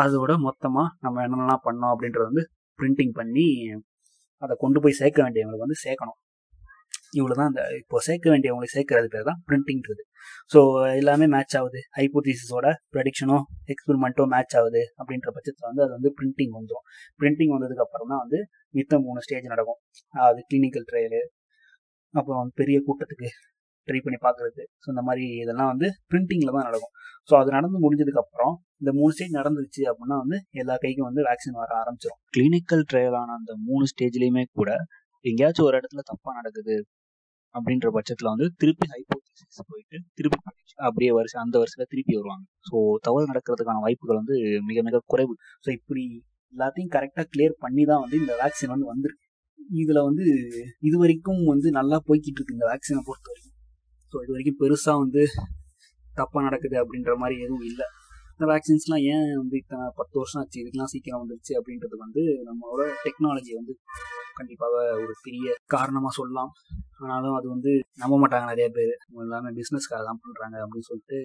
அதோட 0.02 0.32
மொத்தமாக 0.46 0.88
நம்ம 1.04 1.22
என்னென்னலாம் 1.26 1.64
பண்ணோம் 1.66 1.92
அப்படின்றத 1.94 2.26
வந்து 2.30 2.44
பிரிண்டிங் 2.78 3.14
பண்ணி 3.18 3.46
அதை 4.42 4.54
கொண்டு 4.64 4.78
போய் 4.84 5.00
சேர்க்க 5.00 5.18
வேண்டியவங்களுக்கு 5.24 5.66
வந்து 5.66 5.78
சேர்க்கணும். 5.86 6.18
இவ்வளோ 7.18 7.34
தான் 7.38 7.50
இந்த 7.50 7.62
இப்போ 7.80 7.96
சேர்க்க 8.06 8.26
வேண்டியவங்களை 8.32 8.68
சேர்க்கறது 8.74 9.08
பேர் 9.14 9.26
தான் 9.28 9.40
பிரிண்டிங்கிறது 9.48 10.02
ஸோ 10.52 10.60
எல்லாமே 11.00 11.26
மேட்ச் 11.34 11.54
ஆகுது. 11.58 11.80
ஹைப்போதீசிஸோட 11.98 12.66
ப்ரெடிக்ஷனோ 12.94 13.38
எக்ஸ்பெரிமெண்ட்டோ 13.72 14.24
மேட்ச் 14.34 14.56
ஆகுது 14.60 14.82
அப்படின்ற 15.00 15.30
பட்சத்தில் 15.36 15.68
வந்து 15.70 15.82
அது 15.86 15.92
வந்து 15.98 16.10
பிரிண்டிங் 16.18 16.52
வந்துடும் 16.58 16.84
பிரிண்டிங் 17.20 17.52
வந்ததுக்கு 17.56 17.84
அப்புறம் 17.86 18.10
தான் 18.12 18.22
வந்து 18.24 18.40
மித்த 18.78 19.00
மூணு 19.06 19.22
ஸ்டேஜ் 19.26 19.46
நடக்கும். 19.54 19.80
அது 20.28 20.40
கிளினிக்கல் 20.50 20.86
ட்ரையலு 20.90 21.22
அப்புறம் 22.14 22.50
பெரிய 22.60 22.78
கூட்டத்துக்கு 22.88 23.30
ட்ரை 23.88 24.00
பண்ணி 24.04 24.18
பார்க்குறது 24.26 24.62
ஸோ 24.82 24.86
இந்த 24.94 25.02
மாதிரி 25.08 25.24
இதெல்லாம் 25.42 25.70
வந்து 25.72 25.88
பிரிண்டிங்கில் 26.10 26.54
தான் 26.56 26.68
நடக்கும். 26.68 26.92
ஸோ 27.28 27.34
அது 27.40 27.50
நடந்து 27.56 27.78
முடிஞ்சதுக்கப்புறம் 27.84 28.54
இந்த 28.80 28.90
மூணு 28.98 29.12
ஸ்டேஜ் 29.14 29.38
நடந்துருச்சு 29.38 29.82
அப்படின்னா 29.90 30.16
வந்து 30.24 30.38
எல்லா 30.62 30.74
கைக்கும் 30.84 31.08
வந்து 31.08 31.22
வேக்சின் 31.28 31.58
வர 31.62 31.72
ஆரம்பிச்சிடும் 31.82 32.20
கிளினிக்கல் 32.36 32.84
ட்ரையலான 32.90 33.34
அந்த 33.38 33.52
மூணு 33.68 33.86
ஸ்டேஜ்லேயுமே 33.92 34.44
கூட 34.58 34.70
எங்கேயாச்சும் 35.24 35.66
ஒரு 35.68 35.78
இடத்துல 35.80 36.04
தப்பாக 36.10 36.34
நடக்குது 36.40 36.76
அப்படின்ற 37.54 37.88
பட்சத்தில் 37.96 38.32
வந்து 38.32 38.46
திருப்பி 38.60 38.86
ஹைப்போதிசிஸ் 38.94 39.68
போயிட்டு 39.70 39.98
திருப்பி 40.18 40.38
அப்படியே 40.78 41.10
வருஷம் 41.18 41.42
அந்த 41.44 41.56
வருஷத்தில் 41.62 41.90
திருப்பி 41.92 42.14
வருவாங்க. 42.18 42.44
ஸோ 42.68 42.76
தவறு 43.06 43.30
நடக்கிறதுக்கான 43.30 43.82
வாய்ப்புகள் 43.84 44.20
வந்து 44.20 44.36
மிக 44.70 44.82
மிக 44.88 45.00
குறைவு. 45.12 45.34
ஸோ 45.64 45.68
இப்படி 45.78 46.04
எல்லாத்தையும் 46.54 46.92
கரெக்டாக 46.96 47.26
கிளியர் 47.34 47.54
பண்ணி 47.64 47.84
தான் 47.90 48.02
வந்து 48.04 48.18
இந்த 48.22 48.34
வேக்சின் 48.42 48.72
வந்து 48.74 48.88
வந்திருக்கு. 48.92 49.24
இதில் 49.80 50.06
வந்து 50.08 50.24
இது 50.88 50.96
வரைக்கும் 51.02 51.42
வந்து 51.52 51.68
நல்லா 51.78 51.96
போய்கிட்டு 52.08 52.38
இருக்கு 52.40 52.56
இந்த 52.56 52.66
வேக்சினை 52.72 53.02
பொறுத்த 53.08 53.28
வரைக்கும் 53.30 53.55
ஸோ 54.12 54.16
இது 54.24 54.32
வரைக்கும் 54.34 54.58
பெருசாக 54.62 55.02
வந்து 55.04 55.22
தப்பாக 56.18 56.42
நடக்குது 56.46 56.76
அப்படின்ற 56.82 57.12
மாதிரி 57.22 57.36
எதுவும் 57.44 57.66
இல்லை. 57.70 57.86
இந்த 58.34 58.46
வேக்சின்ஸ்லாம் 58.52 59.04
ஏன் 59.12 59.28
வந்து 59.40 59.56
இத்தனை 59.62 59.84
பத்து 59.98 60.14
வருஷம் 60.20 60.40
ஆச்சு? 60.40 60.58
இதுக்கெல்லாம் 60.62 60.92
சீக்கிரம் 60.92 61.22
வந்துருச்சு 61.22 61.52
அப்படின்றது 61.58 61.96
வந்து 62.04 62.22
நம்மளோட 62.48 62.82
டெக்னாலஜி 63.04 63.52
வந்து 63.60 63.74
கண்டிப்பாக 64.38 64.74
ஒரு 65.02 65.14
பெரிய 65.26 65.54
காரணமாக 65.74 66.12
சொல்லலாம். 66.18 66.50
ஆனாலும் 67.02 67.36
அது 67.38 67.46
வந்து 67.54 67.72
நம்ப 68.02 68.14
மாட்டாங்க 68.22 68.46
நிறைய 68.52 68.68
பேர். 68.76 68.92
எல்லாமே 69.24 69.52
பிஸ்னஸ்க்காக 69.60 70.02
தான் 70.08 70.20
பண்ணுறாங்க 70.24 70.56
அப்படின்னு 70.64 70.88
சொல்லிட்டு 70.90 71.18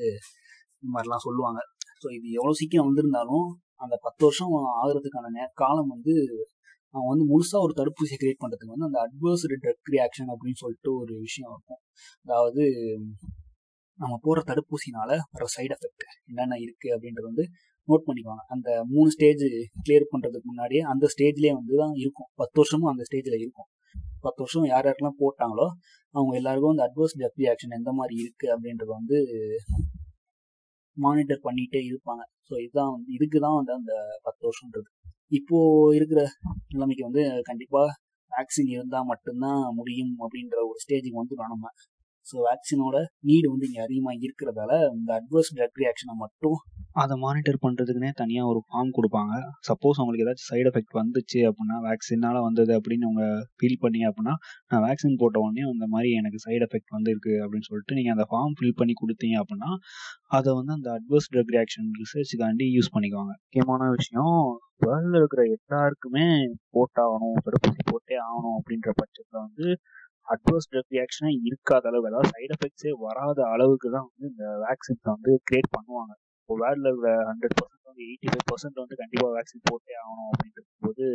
இந்த 0.81 0.91
மாதிரிலாம் 0.95 1.25
சொல்லுவாங்க. 1.27 1.59
ஸோ 2.03 2.07
இது 2.17 2.27
எவ்வளோ 2.39 2.55
சீக்கிரம் 2.61 2.89
வந்திருந்தாலும் 2.89 3.45
அந்த 3.83 3.95
பத்து 4.05 4.21
வருஷம் 4.27 4.55
ஆகிறதுக்கான 4.81 5.31
நே 5.37 5.45
காலம் 5.63 5.91
வந்து 5.95 6.13
அவங்க 6.93 7.07
வந்து 7.13 7.25
முழுசாக 7.31 7.65
ஒரு 7.65 7.73
தடுப்பூசியை 7.79 8.17
கிரியேட் 8.21 8.41
பண்ணுறதுக்கு 8.43 8.73
வந்து 8.75 8.87
அந்த 8.89 8.99
அட்வர்ஸ்டு 9.05 9.59
ட்ரக் 9.63 9.91
ரியாக்ஷன் 9.95 10.31
அப்படின்னு 10.33 10.59
சொல்லிட்டு 10.63 10.89
ஒரு 11.01 11.13
விஷயம் 11.27 11.51
இருக்கும். 11.55 11.81
அதாவது 12.25 12.63
நம்ம 13.99 14.13
போடுற 14.25 14.41
தடுப்பூசினால 14.49 15.11
வர 15.35 15.45
சைடு 15.55 15.73
எஃபெக்ட் 15.75 16.05
என்னென்ன 16.29 16.55
இருக்குது 16.65 16.93
அப்படின்றது 16.95 17.27
வந்து 17.31 17.45
நோட் 17.87 18.05
பண்ணிக்குவாங்க. 18.07 18.43
அந்த 18.55 18.69
மூணு 18.93 19.09
ஸ்டேஜ் 19.15 19.45
கிளியர் 19.85 20.11
பண்ணுறதுக்கு 20.13 20.49
முன்னாடியே 20.51 20.81
அந்த 20.93 21.05
ஸ்டேஜ்லேயே 21.13 21.53
வந்து 21.59 21.75
தான் 21.83 21.95
இருக்கும். 22.03 22.29
பத்து 22.41 22.57
வருஷமும் 22.61 22.91
அந்த 22.93 23.03
ஸ்டேஜில் 23.09 23.37
இருக்கும். 23.43 23.69
பத்து 24.25 24.39
வருஷம் 24.43 24.65
யார் 24.71 24.85
யாருக்கெல்லாம் 24.87 25.19
போட்டாங்களோ 25.23 25.67
அவங்க 26.15 26.33
எல்லாருக்கும் 26.39 26.73
அந்த 26.75 26.83
அட்வர்ஸ் 26.87 27.15
ட்ரக் 27.19 27.39
ரியாக்ஷன் 27.43 27.77
எந்த 27.79 27.91
மாதிரி 27.99 28.15
இருக்குது 28.23 28.51
அப்படின்றது 28.55 28.91
வந்து 28.99 29.17
மானிட்டர் 30.97 31.45
பண்ணிகிட்டே 31.47 31.81
இருப்பாங்க. 31.89 32.23
ஸோ 32.47 32.53
இதுதான் 32.65 32.91
வந்து 32.95 33.09
இதுக்கு 33.17 33.37
தான் 33.45 33.57
வந்து 33.59 33.73
அந்த 33.79 33.93
பத்து 34.27 34.43
வருஷன்றது 34.47 34.89
இப்போ 35.31 35.57
இருக்கிற 35.93 36.21
நிலைமைக்கு 36.67 37.03
வந்து 37.03 37.23
கண்டிப்பாக 37.43 37.89
வேக்சின் 38.31 38.71
இருந்தால் 38.71 39.05
மட்டும்தான் 39.05 39.61
முடியும் 39.73 40.13
அப்படின்ற 40.19 40.57
ஒரு 40.63 40.79
ஸ்டேஜுக்கு 40.83 41.21
வந்துடும் 41.21 41.51
நம்ம 41.51 41.67
ஸோ 42.27 42.35
வேக்சினோட 42.47 42.97
நீடு 43.27 43.47
வந்து 43.53 43.67
இங்கே 43.69 43.81
அதிகமாக 43.85 44.23
இருக்கிறதால 44.25 44.71
இந்த 44.97 45.11
அட்வர்ஸ் 45.19 45.51
ட்ரக் 45.57 45.79
ரியாக்ஷனை 45.81 46.15
மட்டும் 46.23 46.57
அதை 47.01 47.15
மானிட்டர் 47.23 47.57
பண்ணுறதுக்குனே 47.63 48.09
தனியாக 48.21 48.49
ஒரு 48.51 48.59
ஃபார்ம் 48.65 48.89
கொடுப்பாங்க. 48.97 49.33
சப்போஸ் 49.67 49.99
அவங்களுக்கு 49.99 50.25
ஏதாச்சும் 50.25 50.49
சைடு 50.51 50.67
எஃபெக்ட் 50.71 50.97
வந்துச்சு 50.99 51.39
அப்படின்னா 51.49 51.77
வேக்சினால் 51.85 52.39
வந்தது 52.47 52.73
அப்படின்னு 52.79 53.07
அவங்க 53.09 53.25
ஃபீல் 53.59 53.77
பண்ணீங்க 53.83 54.07
அப்படின்னா 54.11 54.33
நான் 54.71 54.83
வேக்சின் 54.87 55.19
போட்ட 55.21 55.37
உடனே 55.43 55.63
அந்த 55.71 55.87
மாதிரி 55.93 56.09
எனக்கு 56.19 56.41
சைடு 56.45 56.63
எஃபெக்ட் 56.67 56.95
வந்துருக்கு 56.97 57.33
அப்படின்னு 57.43 57.69
சொல்லிட்டு 57.69 57.97
நீங்கள் 57.99 58.15
அந்த 58.15 58.25
ஃபார்ம் 58.31 58.55
ஃபில் 58.59 58.77
பண்ணி 58.81 58.95
கொடுத்தீங்க 59.01 59.37
அப்படின்னா 59.43 59.71
அதை 60.39 60.49
வந்து 60.59 60.73
அந்த 60.77 60.89
அட்வர்ஸ் 60.97 61.29
ட்ரக் 61.33 61.53
ரியாக்ஷன் 61.57 61.89
ரிசர்ச்சுக்காண்டி 62.01 62.67
யூஸ் 62.77 62.93
பண்ணிக்குவாங்க. 62.95 63.33
முக்கியமான 63.45 63.89
விஷயம் 63.97 64.35
வேர்ல்டில் 64.85 65.17
இருக்கிற 65.19 65.41
எல்லாருக்குமே 65.55 66.27
போட்டாகணும் 66.75 67.41
தடுப்பூசி 67.45 67.83
போட்டே 67.91 68.15
ஆகணும் 68.27 68.55
அப்படின்ற 68.59 68.89
பட்சத்தில் 69.01 69.43
வந்து 69.45 69.65
அட்வர்ஸ் 70.27 70.69
ட்ரக் 70.71 70.93
ரியாக்ஷனே 70.95 71.31
இருக்காத 71.49 71.85
அளவு 71.91 72.07
அதாவது 72.09 72.31
சைடு 72.33 72.51
எஃபெக்ட்ஸே 72.55 72.91
வராத 73.05 73.39
அளவுக்கு 73.53 73.87
தான் 73.95 74.07
வந்து 74.09 74.27
இந்த 74.33 74.45
வேக்சின்ஸை 74.65 75.09
வந்து 75.15 75.31
கிரியேட் 75.49 75.69
பண்ணுவாங்க. 75.75 76.11
இப்போ 76.41 76.55
வேர்ல்டில் 76.63 76.89
இருக்கிற 76.91 77.11
ஹண்ட்ரட் 77.29 77.55
பர்சன்ட் 77.59 77.87
வந்து 77.89 78.03
எயிட்டி 78.09 78.27
ஃபைவ் 78.31 78.45
பர்சன்ட் 78.51 78.81
வந்து 78.83 78.95
கண்டிப்பாக 79.01 79.31
வேக்சின் 79.37 79.65
போட்டே 79.69 79.93
ஆகணும் 80.01 80.29
அப்படின்றது 80.31 80.69
போது 80.85 81.05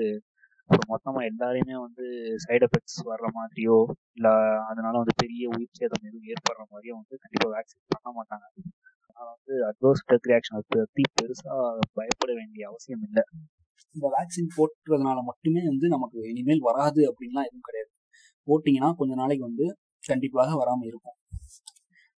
இப்போ 0.71 0.85
மொத்தமாக 0.93 1.29
எல்லாரையுமே 1.31 1.77
வந்து 1.85 2.05
சைடு 2.45 2.65
எஃபெக்ட்ஸ் 2.67 3.01
வர்ற 3.11 3.27
மாதிரியோ 3.39 3.77
இல்லை 4.19 4.33
அதனால 4.71 4.95
வந்து 5.03 5.15
பெரிய 5.23 5.43
உயிர் 5.55 5.79
சேதம் 5.81 6.07
எதுவும் 6.09 6.29
ஏற்படுற 6.33 6.63
மாதிரியோ 6.73 6.95
வந்து 7.01 7.15
கண்டிப்பாக 7.25 7.51
வேக்சின் 7.57 7.93
பண்ண 7.95 8.09
மாட்டாங்க. 8.19 8.47
அதனால் 9.03 9.31
வந்து 9.35 9.55
அட்வர்ஸ் 9.69 10.05
ட்ரக் 10.09 10.29
ரியாக்ஷன் 10.31 10.65
பற்றி 10.75 11.05
பெருசாக 11.19 11.61
பயப்பட 11.99 12.31
வேண்டிய 12.41 12.65
அவசியம் 12.71 13.05
இல்லை. 13.09 13.25
இந்த 13.95 14.07
வேக்சின் 14.17 14.51
போட்டுறதுனால 14.57 15.19
மட்டுமே 15.31 15.63
வந்து 15.73 15.89
நமக்கு 15.95 16.19
இனிமேல் 16.33 16.67
வராது 16.69 17.03
அப்படின்லாம் 17.11 17.49
எதுவும் 17.49 17.69
கிடையாது. 17.69 17.91
போட்டிங்கன்னா 18.49 18.91
கொஞ்ச 19.01 19.13
நாளைக்கு 19.23 19.45
வந்து 19.49 19.67
கண்டிப்பாக 20.03 20.57
வராமல் 20.63 20.89
இருக்கும். 20.91 21.17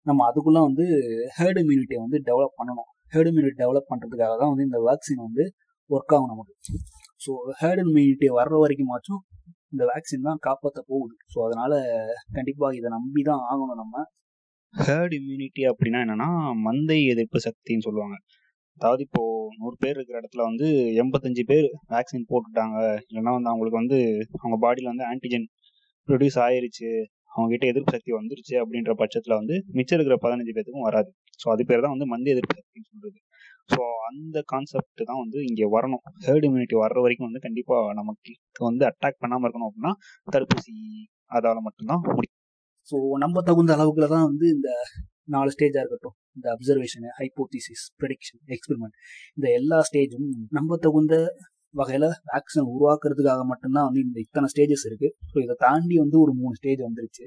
நம்ம 0.05 0.25
அதுக்குள்ளே 0.29 0.61
வந்து 0.67 0.85
ஹேர்ட் 1.37 1.59
இம்யூனிட்டியை 1.61 1.99
வந்து 2.05 2.17
டெவலப் 2.29 2.57
பண்ணணும். 2.59 2.89
ஹேர்ட் 3.13 3.29
இம்யூனிட்டி 3.31 3.59
டெவலப் 3.63 3.89
பண்ணுறதுக்காக 3.91 4.33
தான் 4.41 4.51
வந்து 4.53 4.67
இந்த 4.69 4.79
வேக்சின் 4.87 5.25
வந்து 5.27 5.43
ஒர்க் 5.89 6.13
ஆகும் 6.15 6.31
நமக்கு. 6.33 6.53
ஸோ 7.23 7.31
ஹேர்ட் 7.61 7.81
இம்யூனிட்டி 7.83 8.27
வர்ற 8.39 8.55
வரைக்குமாச்சும் 8.63 9.21
இந்த 9.73 9.83
வேக்சின் 9.91 10.27
தான் 10.27 10.39
காப்பாற்ற 10.47 10.79
போகுது. 10.91 11.15
ஸோ 11.33 11.37
அதனால் 11.47 11.77
கண்டிப்பாக 12.37 12.77
இதை 12.79 12.89
நம்பி 12.97 13.21
தான் 13.29 13.41
ஆகணும் 13.51 13.81
நம்ம. 13.83 14.03
ஹேர்டு 14.73 15.13
இம்யூனிட்டி 15.19 15.63
அப்படின்னா 15.71 15.99
என்னன்னா 16.05 16.29
மந்தை 16.67 16.99
எதிர்ப்பு 17.13 17.39
சக்தின்னு 17.47 17.85
சொல்லுவாங்க. 17.87 18.17
அதாவது 18.81 19.01
இப்போ 19.07 19.21
நூறு 19.59 19.75
பேர் 19.83 19.97
இருக்கிற 19.97 20.17
இடத்துல 20.21 20.43
வந்து 20.49 20.67
எண்பத்தஞ்சு 21.01 21.43
பேர் 21.51 21.67
வேக்சின் 21.93 22.27
போட்டுட்டாங்க. 22.31 22.77
இல்லைன்னா 23.07 23.31
வந்து 23.37 23.51
அவங்களுக்கு 23.51 23.81
வந்து 23.81 23.97
அவங்க 24.41 24.57
பாடியில் 24.65 24.91
வந்து 24.91 25.05
ஆன்டிஜென் 25.11 25.47
ப்ரொடியூஸ் 26.09 26.37
ஆயிருச்சு 26.45 26.89
அவங்ககிட்ட 27.31 27.65
எதிர்ப்பு 27.71 27.93
சக்தி 27.95 28.11
வந்துருச்சு 28.19 28.55
அப்படின்ற 28.61 28.91
பட்சத்தில் 29.01 29.39
வந்து 29.39 29.55
மிச்சம் 29.77 29.97
இருக்கிற 29.97 30.15
பதினஞ்சு 30.23 30.53
பேத்துக்கும் 30.55 30.87
வராது. 30.89 31.09
ஸோ 31.41 31.47
அது 31.53 31.63
பேர் 31.69 31.83
தான் 31.85 31.93
வந்து 31.95 32.07
மந்தி 32.13 32.29
எதிர்ப்பு 32.35 32.55
சக்தின்னு 32.59 32.89
சொல்கிறது 32.91 33.19
ஸோ 33.69 33.81
அந்த 34.09 34.37
கான்செப்ட் 34.51 35.01
தான் 35.09 35.21
வந்து 35.23 35.39
இங்கே 35.49 35.65
வரணும். 35.75 36.03
ஹேர்ட் 36.27 36.45
இம்யூனிட்டி 36.47 36.75
வர்ற 36.83 36.99
வரைக்கும் 37.05 37.27
வந்து 37.29 37.41
கண்டிப்பாக 37.45 37.93
நமக்கு 37.99 38.33
வந்து 38.69 38.83
அட்டாக் 38.89 39.21
பண்ணாமல் 39.23 39.45
இருக்கணும் 39.47 39.69
அப்படின்னா 39.69 39.91
தடுப்பூசி 40.27 40.73
அதால் 41.37 41.65
மட்டும்தான் 41.67 42.01
முடியும். 42.07 42.35
ஸோ 42.91 42.97
நம்ம 43.23 43.41
தகுந்த 43.49 43.71
அளவுக்குல 43.77 44.07
தான் 44.15 44.25
வந்து 44.29 44.45
இந்த 44.55 44.69
நாலு 45.35 45.49
ஸ்டேஜாக 45.55 45.83
இருக்கட்டும். 45.83 46.15
இந்த 46.37 46.47
அப்சர்வேஷனு 46.55 47.09
ஹைப்போதிசிஸ் 47.19 47.85
ப்ரெடிக்ஷன் 48.01 48.41
எக்ஸ்பெரிமெண்ட் 48.55 48.95
இந்த 49.37 49.47
எல்லா 49.59 49.79
ஸ்டேஜும் 49.89 50.29
நம்ம 50.57 50.77
தகுந்த 50.85 51.15
வகையில் 51.73 52.07
வேக்சின் 52.29 52.69
உருவாக்குறதுக்காக 52.73 53.41
மட்டும்தான் 53.51 53.87
வந்து 53.87 54.01
இந்த 54.05 54.17
இத்தனை 54.25 54.47
ஸ்டேஜஸ் 54.53 54.85
இருக்குது 54.89 55.13
ஸோ 55.31 55.37
இதை 55.45 55.55
தாண்டி 55.65 55.95
வந்து 56.03 56.17
ஒரு 56.23 56.31
மூணு 56.41 56.53
ஸ்டேஜ் 56.59 56.81
வந்துருச்சு. 56.87 57.25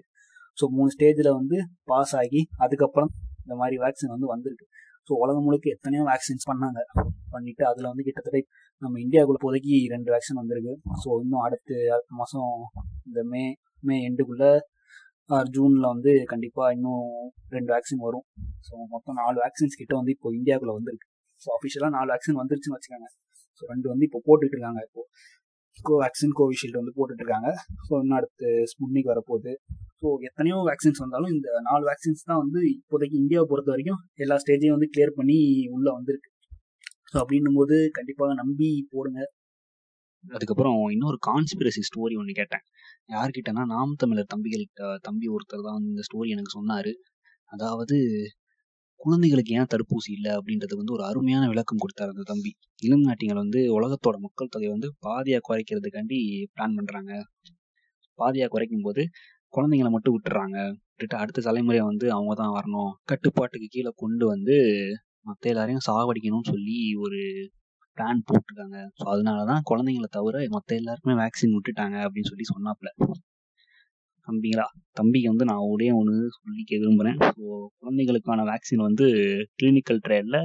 ஸோ 0.58 0.64
மூணு 0.76 0.90
ஸ்டேஜில் 0.94 1.30
வந்து 1.38 1.58
பாஸ் 1.90 2.14
ஆகி 2.20 2.40
அதுக்கப்புறம் 2.64 3.11
இந்த 3.44 3.54
மாதிரி 3.61 3.76
வேக்சின் 3.84 4.14
வந்து 4.14 4.28
வந்திருக்கு. 4.34 4.66
ஸோ 5.08 5.12
உலகம் 5.22 5.46
முழுக்க 5.46 5.66
எத்தனையோ 5.76 6.02
வேக்சின்ஸ் 6.11 6.49
பண்ணாங்க. 6.50 6.80
பண்ணிட்டு 7.34 7.62
அதில் 7.70 7.88
வந்து 7.90 8.04
கிட்டத்தட்ட 8.08 8.40
நம்ம 8.82 8.99
இந்தியாவுக்குள்ள 9.04 9.40
இப்போதைக்கு 9.40 9.75
ரெண்டு 9.94 10.11
வேக்சின் 10.14 10.40
வந்திருக்கு. 10.42 10.75
ஸோ 11.02 11.08
இன்னும் 11.22 11.42
அடுத்து 11.46 11.76
அடுத்த 11.94 12.12
மாதம் 12.20 12.52
இந்த 13.08 13.22
மே 13.32 13.44
மே 13.88 13.96
எண்டுக்குள்ளே 14.08 14.50
ஜூனில் 15.56 15.90
வந்து 15.92 16.12
கண்டிப்பாக 16.32 16.75
இன்னும் 16.76 17.04
ரெண்டு 17.56 17.70
வேக்சின் 17.75 18.04
வரும். 18.06 18.26
ஸோ 18.66 18.72
மொத்தம் 18.94 19.18
நாலு 19.22 19.37
வேக்சின்ஸ் 19.44 19.80
கிட்ட 19.80 19.92
வந்து 20.00 20.14
இப்போ 20.16 20.30
இந்தியாவுக்குள்ளே 20.38 20.76
வந்திருக்கு. 20.78 21.08
ஸோ 21.42 21.49
அஃபிஷியலாக 21.56 21.92
நாலு 21.99 22.08
வேக்சின் 22.14 22.40
வந்துருச்சுன்னு 22.40 22.76
வச்சுக்கோங்க. 22.78 23.08
ஸோ 23.62 23.66
ரெண்டு 23.73 23.88
வந்து 23.90 24.07
இப்போ 24.09 24.21
போட்டுட்டு 24.28 24.54
இருக்காங்க 24.57 24.81
இப்போ 24.88 25.02
கோவேக்சின் 25.78 26.35
கோவிஷீல்டு 26.38 26.81
வந்து 26.81 26.95
போட்டுட்டு 26.97 27.23
இருக்காங்க 27.23 27.49
ஸோ 27.87 27.92
இன்னும் 28.02 28.16
அடுத்து 28.19 28.49
ஸ்புட்னிக் 28.73 29.11
வரப்போகுது. 29.12 29.52
ஸோ 30.00 30.09
எத்தனையோ 30.28 30.57
வேக்சின்ஸ் 30.69 31.02
வந்தாலும் 31.04 31.33
இந்த 31.35 31.49
நாலு 31.69 31.83
வேக்சின்ஸ் 31.90 32.26
தான் 32.31 32.40
வந்து 32.45 32.61
இப்போதைக்கு 32.76 33.16
இந்தியாவை 33.23 33.47
பொறுத்த 33.52 33.71
வரைக்கும் 33.75 34.00
எல்லா 34.25 34.37
ஸ்டேஜையும் 34.42 34.75
வந்து 34.76 34.88
கிளியர் 34.95 35.14
பண்ணி 35.19 35.38
உள்ளே 35.76 35.90
வந்திருக்கு. 35.99 36.31
ஸோ 37.12 37.16
அப்படின்னும் 37.23 37.59
போது 37.61 37.76
கண்டிப்பாக 37.99 38.35
நம்பி 38.42 38.69
போடுங்க. 38.95 39.21
அதுக்கப்புறம் 40.25 40.78
இன்னொரு 40.97 41.19
கான்ஸ்பிரசி 41.28 41.83
ஸ்டோரி 41.88 42.14
ஒன்று 42.21 42.35
கேட்டேன். 42.40 42.64
யார்கிட்டனா 43.14 43.64
நாம் 43.75 43.95
தமிழர் 44.02 44.33
தம்பிகள்கிட்ட 44.35 44.92
தம்பி 45.09 45.28
ஒருத்தர் 45.37 45.66
தான் 45.69 45.83
இந்த 45.90 46.02
ஸ்டோரி 46.09 46.31
எனக்கு 46.37 46.57
சொன்னார். 46.59 46.92
அதாவது 47.52 47.97
குழந்தைகளுக்கு 49.02 49.52
ஏன் 49.59 49.71
தடுப்பூசி 49.73 50.11
இல்லை 50.16 50.32
அப்படின்றது 50.38 50.75
வந்து 50.80 50.94
ஒரு 50.97 51.04
அருமையான 51.09 51.44
விளக்கம் 51.52 51.82
கொடுத்தாரு 51.82 52.12
அந்த 52.14 52.25
தம்பி. 52.32 52.52
இளம் 52.87 53.06
நாட்டிகள் 53.09 53.40
வந்து 53.44 53.61
உலகத்தோட 53.78 54.16
மக்கள் 54.26 54.52
தொகையை 54.54 54.73
வந்து 54.76 54.88
பாதியாக 55.06 55.44
குறைக்கிறதுக்காண்டி 55.49 56.18
பிளான் 56.54 56.76
பண்ணுறாங்க 56.78 57.12
பாதியாக 58.18 58.50
குறைக்கும் 58.54 58.87
போது 58.87 59.02
குழந்தைங்களை 59.54 59.90
மட்டும் 59.94 60.14
விட்டுறாங்க. 60.16 60.59
விட்டுட்டு 60.92 61.16
அடுத்த 61.23 61.44
தலைமுறையை 61.49 61.85
வந்து 61.90 62.06
அவங்க 62.16 62.35
தான் 62.42 62.54
வரணும். 62.59 62.92
கட்டுப்பாட்டுக்கு 63.11 63.68
கீழே 63.75 63.92
கொண்டு 64.02 64.25
வந்து 64.32 64.56
மற்ற 65.28 65.50
எல்லாரையும் 65.52 65.85
சாவடிக்கணும்னு 65.88 66.50
சொல்லி 66.52 66.76
ஒரு 67.04 67.21
பிளான் 67.99 68.23
போட்டிருக்காங்க. 68.28 68.78
ஸோ 68.99 69.04
அதனால 69.14 69.40
தான் 69.50 69.66
குழந்தைங்கள 69.71 70.09
தவிர 70.18 70.37
மற்ற 70.56 70.71
எல்லாருக்குமே 70.80 71.16
வேக்சின் 71.23 71.56
விட்டுட்டாங்க 71.56 71.97
அப்படின்னு 72.06 72.30
சொல்லி 72.32 72.47
சொன்னாப்புல. 72.54 72.90
தம்பிங்களா? 74.29 74.67
தம்பிக்கு 74.93 75.29
வந்து 75.29 75.45
நான் 75.45 75.69
ஒரே 75.69 75.88
ஒன்று 75.93 76.17
சொல்லிக்க 76.37 76.73
விரும்புகிறேன் 76.76 77.19
ஸோ 77.38 77.47
குழந்தைகளுக்கான 77.79 78.45
வேக்சின் 78.50 78.87
வந்து 78.88 79.07
கிளினிக்கல் 79.59 80.02
ட்ரையலில் 80.05 80.41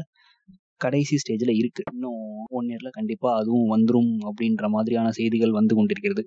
கடைசி 0.81 1.15
ஸ்டேஜில் 1.15 1.53
இருக்குது 1.53 1.89
இன்னும் 1.93 2.23
ஒன் 2.49 2.67
இயரில் 2.67 2.95
கண்டிப்பாக 2.97 3.39
அதுவும் 3.39 3.69
வந்துடும் 3.73 4.11
அப்படின்ற 4.29 4.65
மாதிரியான 4.69 5.11
செய்திகள் 5.11 5.57
வந்து 5.59 5.73
கொண்டிருக்கிறது. 5.75 6.23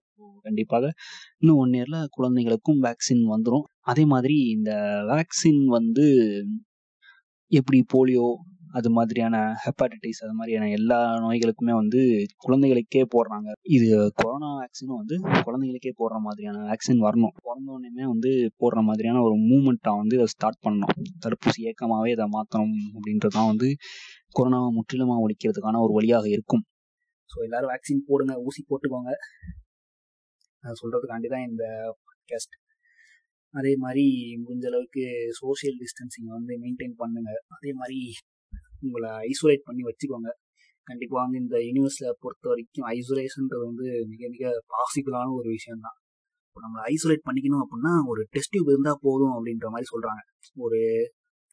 கண்டிப்பாக 0.46 0.84
இன்னும் 1.40 1.58
ஒன் 1.58 1.74
இயரில் 1.74 2.08
குழந்தைகளுக்கும் 2.10 2.80
வேக்சின் 2.84 3.24
வந்துடும் 3.32 3.66
அதே 3.84 4.04
மாதிரி 4.04 4.36
இந்த 4.54 4.70
வேக்சின் 5.10 5.62
வந்து 5.68 6.06
எப்படி 7.52 7.78
போலியோ 7.92 8.26
அது 8.78 8.88
மாதிரியான 8.96 9.36
ஹெப்பாட்டிட்டிஸ் 9.62 10.20
அது 10.24 10.34
மாதிரியான 10.38 10.68
எல்லா 10.78 10.98
நோய்களுக்குமே 11.24 11.74
வந்து 11.80 12.00
குழந்தைகளுக்கே 12.44 13.02
போடுறாங்க. 13.14 13.48
இது 13.76 13.88
கொரோனா 14.20 14.50
வேக்சினும் 14.60 15.00
வந்து 15.00 15.16
குழந்தைகளுக்கே 15.46 15.92
போடுற 16.00 16.18
மாதிரியான 16.26 16.62
வேக்சின் 16.68 17.02
வரணும். 17.06 17.34
பிறந்தோடனே 17.46 18.04
வந்து 18.12 18.32
போடுற 18.62 18.80
மாதிரியான 18.88 19.22
ஒரு 19.26 19.36
மூமெண்ட்டாக 19.48 20.00
வந்து 20.02 20.16
அதை 20.20 20.28
ஸ்டார்ட் 20.34 20.62
பண்ணணும். 20.66 20.94
தடுப்பூசி 21.24 21.60
இயக்கமாகவே 21.66 22.12
இதை 22.16 22.26
மாற்றணும் 22.36 22.76
அப்படின்றது 22.96 23.36
தான் 23.38 23.50
வந்து 23.52 23.70
கொரோனாவை 24.38 24.70
முற்றிலுமாக 24.78 25.24
ஒழிக்கிறதுக்கான 25.26 25.82
ஒரு 25.86 25.94
வழியாக 25.98 26.28
இருக்கும். 26.36 26.64
ஸோ 27.30 27.38
எல்லாரும் 27.46 27.72
வேக்சின் 27.74 28.06
போடுங்க 28.08 28.34
ஊசி 28.46 28.62
போட்டுக்கோங்க. 28.70 29.12
அது 30.64 30.80
சொல்கிறதுக்காண்டி 30.82 31.28
தான் 31.34 31.46
இந்த 31.50 31.64
பாட்காஸ்ட் 32.04 32.56
அதே 33.54 33.72
மாதிரி 33.84 34.04
முடிஞ்ச 34.42 34.64
அளவுக்கு 34.70 35.04
சோஷியல் 35.38 35.78
டிஸ்டன்சிங் 35.82 36.28
வந்து 36.36 36.52
மெயின்டைன் 36.64 36.94
பண்ணுங்க. 37.02 37.30
அதே 37.56 37.70
மாதிரி 37.78 37.98
உங்களை 38.80 39.10
ஐசோலேட் 39.28 39.66
பண்ணி 39.68 39.82
வச்சுக்கோங்க. 39.82 40.30
கண்டிப்பாக 40.86 41.22
வந்து 41.24 41.38
இந்த 41.38 41.56
யூனிவர்ஸில் 41.68 42.18
பொறுத்த 42.18 42.44
வரைக்கும் 42.48 42.86
ஐசோலேஷன்றது 42.96 43.64
வந்து 43.70 43.86
மிக 44.08 44.22
மிக 44.28 44.44
பாசிபிளான 44.72 45.32
ஒரு 45.32 45.48
விஷயம் 45.56 45.82
தான் 45.82 45.96
இப்போ 46.46 46.60
நம்மளை 46.64 46.82
ஐசோலேட் 46.94 47.26
பண்ணிக்கணும் 47.28 47.62
அப்படின்னா 47.64 47.92
ஒரு 48.06 48.22
டெஸ்ட் 48.30 48.48
டியூப் 48.48 48.68
இருந்தால் 48.68 49.02
போதும் 49.02 49.34
அப்படின்ற 49.36 49.66
மாதிரி 49.68 49.88
சொல்கிறாங்க 49.92 50.22
ஒரு 50.54 50.78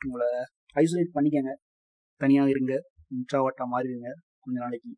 உங்களை 0.05 0.27
ஐசோலேட் 0.75 1.15
பண்ணிக்கங்க. 1.17 1.51
தனியாக 2.21 2.49
இருங்க. 2.49 2.73
இன்ட்ராவட்டா 3.15 3.65
மாதிரி 3.65 3.89
இருங்க 3.93 4.09
கொஞ்ச 4.39 4.59
நாளைக்கு. 4.59 4.91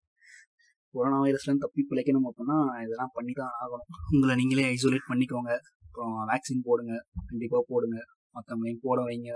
கொரோனா 0.93 1.17
வைரஸ்லேருந்து 1.21 1.63
தப்பி 1.65 1.81
பிழைக்கணும் 1.89 2.27
அப்படின்னா 2.29 2.57
இதெல்லாம் 2.83 3.13
பண்ணி 3.13 3.31
தான் 3.31 3.53
ஆகணும். 3.63 3.89
உங்களை 4.13 4.35
நீங்களே 4.35 4.65
ஐசோலேட் 4.75 5.09
பண்ணிக்கோங்க. 5.11 5.51
அப்புறம் 5.85 6.15
வேக்சின் 6.29 6.63
போடுங்க. 6.63 6.93
கண்டிப்பாக 7.27 7.63
போடுங்க. 7.67 7.97
மற்றவங்களையும் 8.33 8.81
போட 8.81 9.01
வைங்க. 9.03 9.31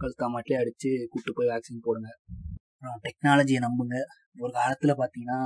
கழுத்தா 0.00 0.26
மாட்டிலே 0.34 0.58
அடித்து 0.62 0.90
கூப்பிட்டு 1.10 1.36
போய் 1.38 1.50
வேக்சின் 1.52 1.84
போடுங்க. 1.86 2.10
அப்புறம் 2.72 2.98
டெக்னாலஜியை 3.06 3.60
நம்புங்க. 3.66 3.96
ஒரு 4.44 4.52
காலத்தில் 4.58 4.98
பார்த்தீங்கன்னா 5.00 5.38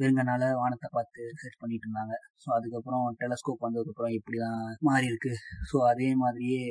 வெறுங்கனால 0.00 0.42
வானத்தை 0.60 0.88
பார்த்து 0.96 1.20
ரிசர்ச் 1.34 1.60
பண்ணிட்டு 1.62 1.86
இருந்தாங்க. 1.86 2.14
ஸோ 2.42 2.48
அதுக்கப்புறம் 2.56 3.04
டெலஸ்கோப் 3.22 3.64
வந்ததுக்கப்புறம் 3.66 4.14
இப்படி 4.18 4.38
தான் 4.44 4.60
மாறி 4.88 5.06
இருக்கு. 5.12 5.32
ஸோ 5.70 5.76
அதே 5.92 6.08
மாதிரியே 6.22 6.64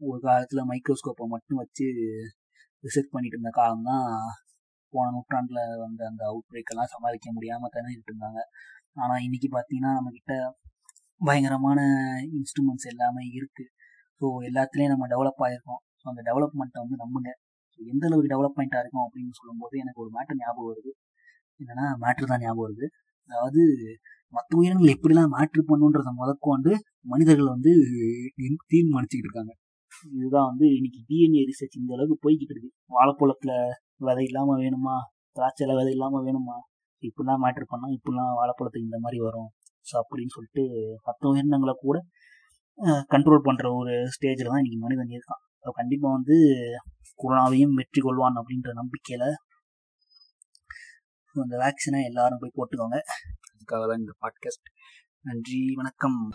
ஒரு 0.00 0.18
காலத்தில் 0.28 0.68
மைக்ரோஸ்கோப்பை 0.70 1.26
மட்டும் 1.34 1.60
வச்சு 1.62 1.86
ரிசர்ச் 2.84 3.12
பண்ணிட்டு 3.14 3.36
இருந்த 3.38 3.52
காலம் 3.60 3.86
தான் 3.90 4.08
போன 4.94 5.06
நூற்றாண்டில் 5.14 5.62
வந்த 5.84 6.02
அந்த 6.10 6.22
அவுட் 6.30 6.48
பிரேக்கெல்லாம் 6.50 6.92
சமாளிக்க 6.94 7.28
முடியாமல் 7.36 7.72
திணறிட்டு 7.74 8.10
இருந்தாங்க. 8.12 8.40
ஆனால் 9.02 9.24
இன்னைக்கு 9.26 9.48
பார்த்தீங்கன்னா 9.56 9.92
நம்மக்கிட்ட 9.96 10.34
பயங்கரமான 11.20 11.80
இன்ஸ்ட்ருமெண்ட்ஸ் 12.38 12.90
எல்லாமே 12.92 13.24
இருக்குது 13.38 13.72
ஸோ 14.20 14.26
எல்லாத்துலேயும் 14.48 14.92
நம்ம 14.94 15.06
டெவலப் 15.12 15.42
ஆகிருக்கோம் 15.46 15.82
ஸோ 16.06 16.10
அந்த 16.12 16.22
டெவலப்மெண்ட்டை 16.26 16.80
வந்து 16.82 16.96
நம்புங்க. 17.00 17.30
ஸோ 17.74 17.78
எந்த 17.92 18.02
அளவுக்கு 18.08 18.28
டெவலப்மெண்ட்டாக 18.32 18.82
இருக்கும் 18.82 19.04
அப்படின்னு 19.06 19.32
சொல்லும்போது 19.38 19.74
எனக்கு 19.82 20.00
ஒரு 20.04 20.10
மேட்டர் 20.16 20.38
ஞாபகம் 20.42 20.68
வருது. 20.72 20.90
என்னன்னா 21.60 21.84
மேட்ரு 22.02 22.26
தான் 22.32 22.42
ஞாபகம் 22.44 22.64
வருது. 22.66 22.86
அதாவது 23.30 23.62
மற்ற 24.36 24.50
உயிரினங்கள் 24.60 24.92
எப்படிலாம் 24.94 25.32
மேட்ரு 25.36 25.62
பண்ணுன்றத 25.70 26.10
முதற்கொண்டு 26.20 26.72
மனிதர்கள் 27.12 27.50
வந்து 27.54 27.72
தீர்மானிச்சுக்கிட்டு 28.72 29.28
இருக்காங்க. 29.28 29.52
இதுதான் 30.18 30.48
வந்து 30.50 30.66
இன்னைக்கு 30.76 31.00
டிஎன்ஏ 31.10 31.42
ரிசர்ச் 31.50 31.80
இந்த 31.80 31.92
அளவுக்கு 31.96 32.16
போய்கிட்டு 32.26 32.54
இருக்கு. 32.54 32.70
வாழைப்பழத்தில் 32.96 33.54
விதை 34.08 34.24
இல்லாமல் 34.30 34.60
வேணுமா? 34.64 34.96
திராட்சையில் 35.38 35.76
விதை 35.80 35.92
இல்லாமல் 35.96 36.24
வேணுமா? 36.28 36.56
இப்படிலாம் 37.02 37.42
மேட்ரு 37.46 37.66
பண்ணால் 37.72 37.96
இப்படிலாம் 37.98 38.32
வாழைப்பழத்துக்கு 38.40 38.88
இந்த 38.90 39.00
மாதிரி 39.06 39.20
வரும். 39.28 39.50
ஸோ 39.88 39.96
அப்படின்னு 40.02 40.34
சொல்லிட்டு 40.36 40.62
மற்ற 41.08 41.22
உயிரினங்களை 41.32 41.74
கூட 41.86 41.98
கண்ட்ரோல் 43.12 43.46
பண்ணுற 43.48 43.66
ஒரு 43.80 43.92
ஸ்டேஜில் 44.14 44.50
தான் 44.52 44.60
இன்றைக்கி 44.62 44.80
மனிதன் 44.86 45.12
இருக்கான். 45.18 45.42
கண்டிப்பாக 45.72 46.14
வந்து 46.14 46.36
கொரோனாவையும் 47.22 47.74
வெற்றி 47.74 48.00
கொள்வான் 48.02 48.38
அப்படின்ற 48.40 48.72
நம்பிக்கையில் 48.72 49.28
அந்த 51.32 51.56
வேக்சினை 51.56 52.02
எல்லாரும் 52.04 52.38
போய் 52.40 52.56
போட்டுக்கோங்க. 52.56 52.98
அதுக்காக 53.54 53.88
தான் 53.88 53.98
இந்த 53.98 54.12
பாட்காஸ்ட் 54.20 54.68
நன்றி 55.20 55.72
வணக்கம். 55.74 56.30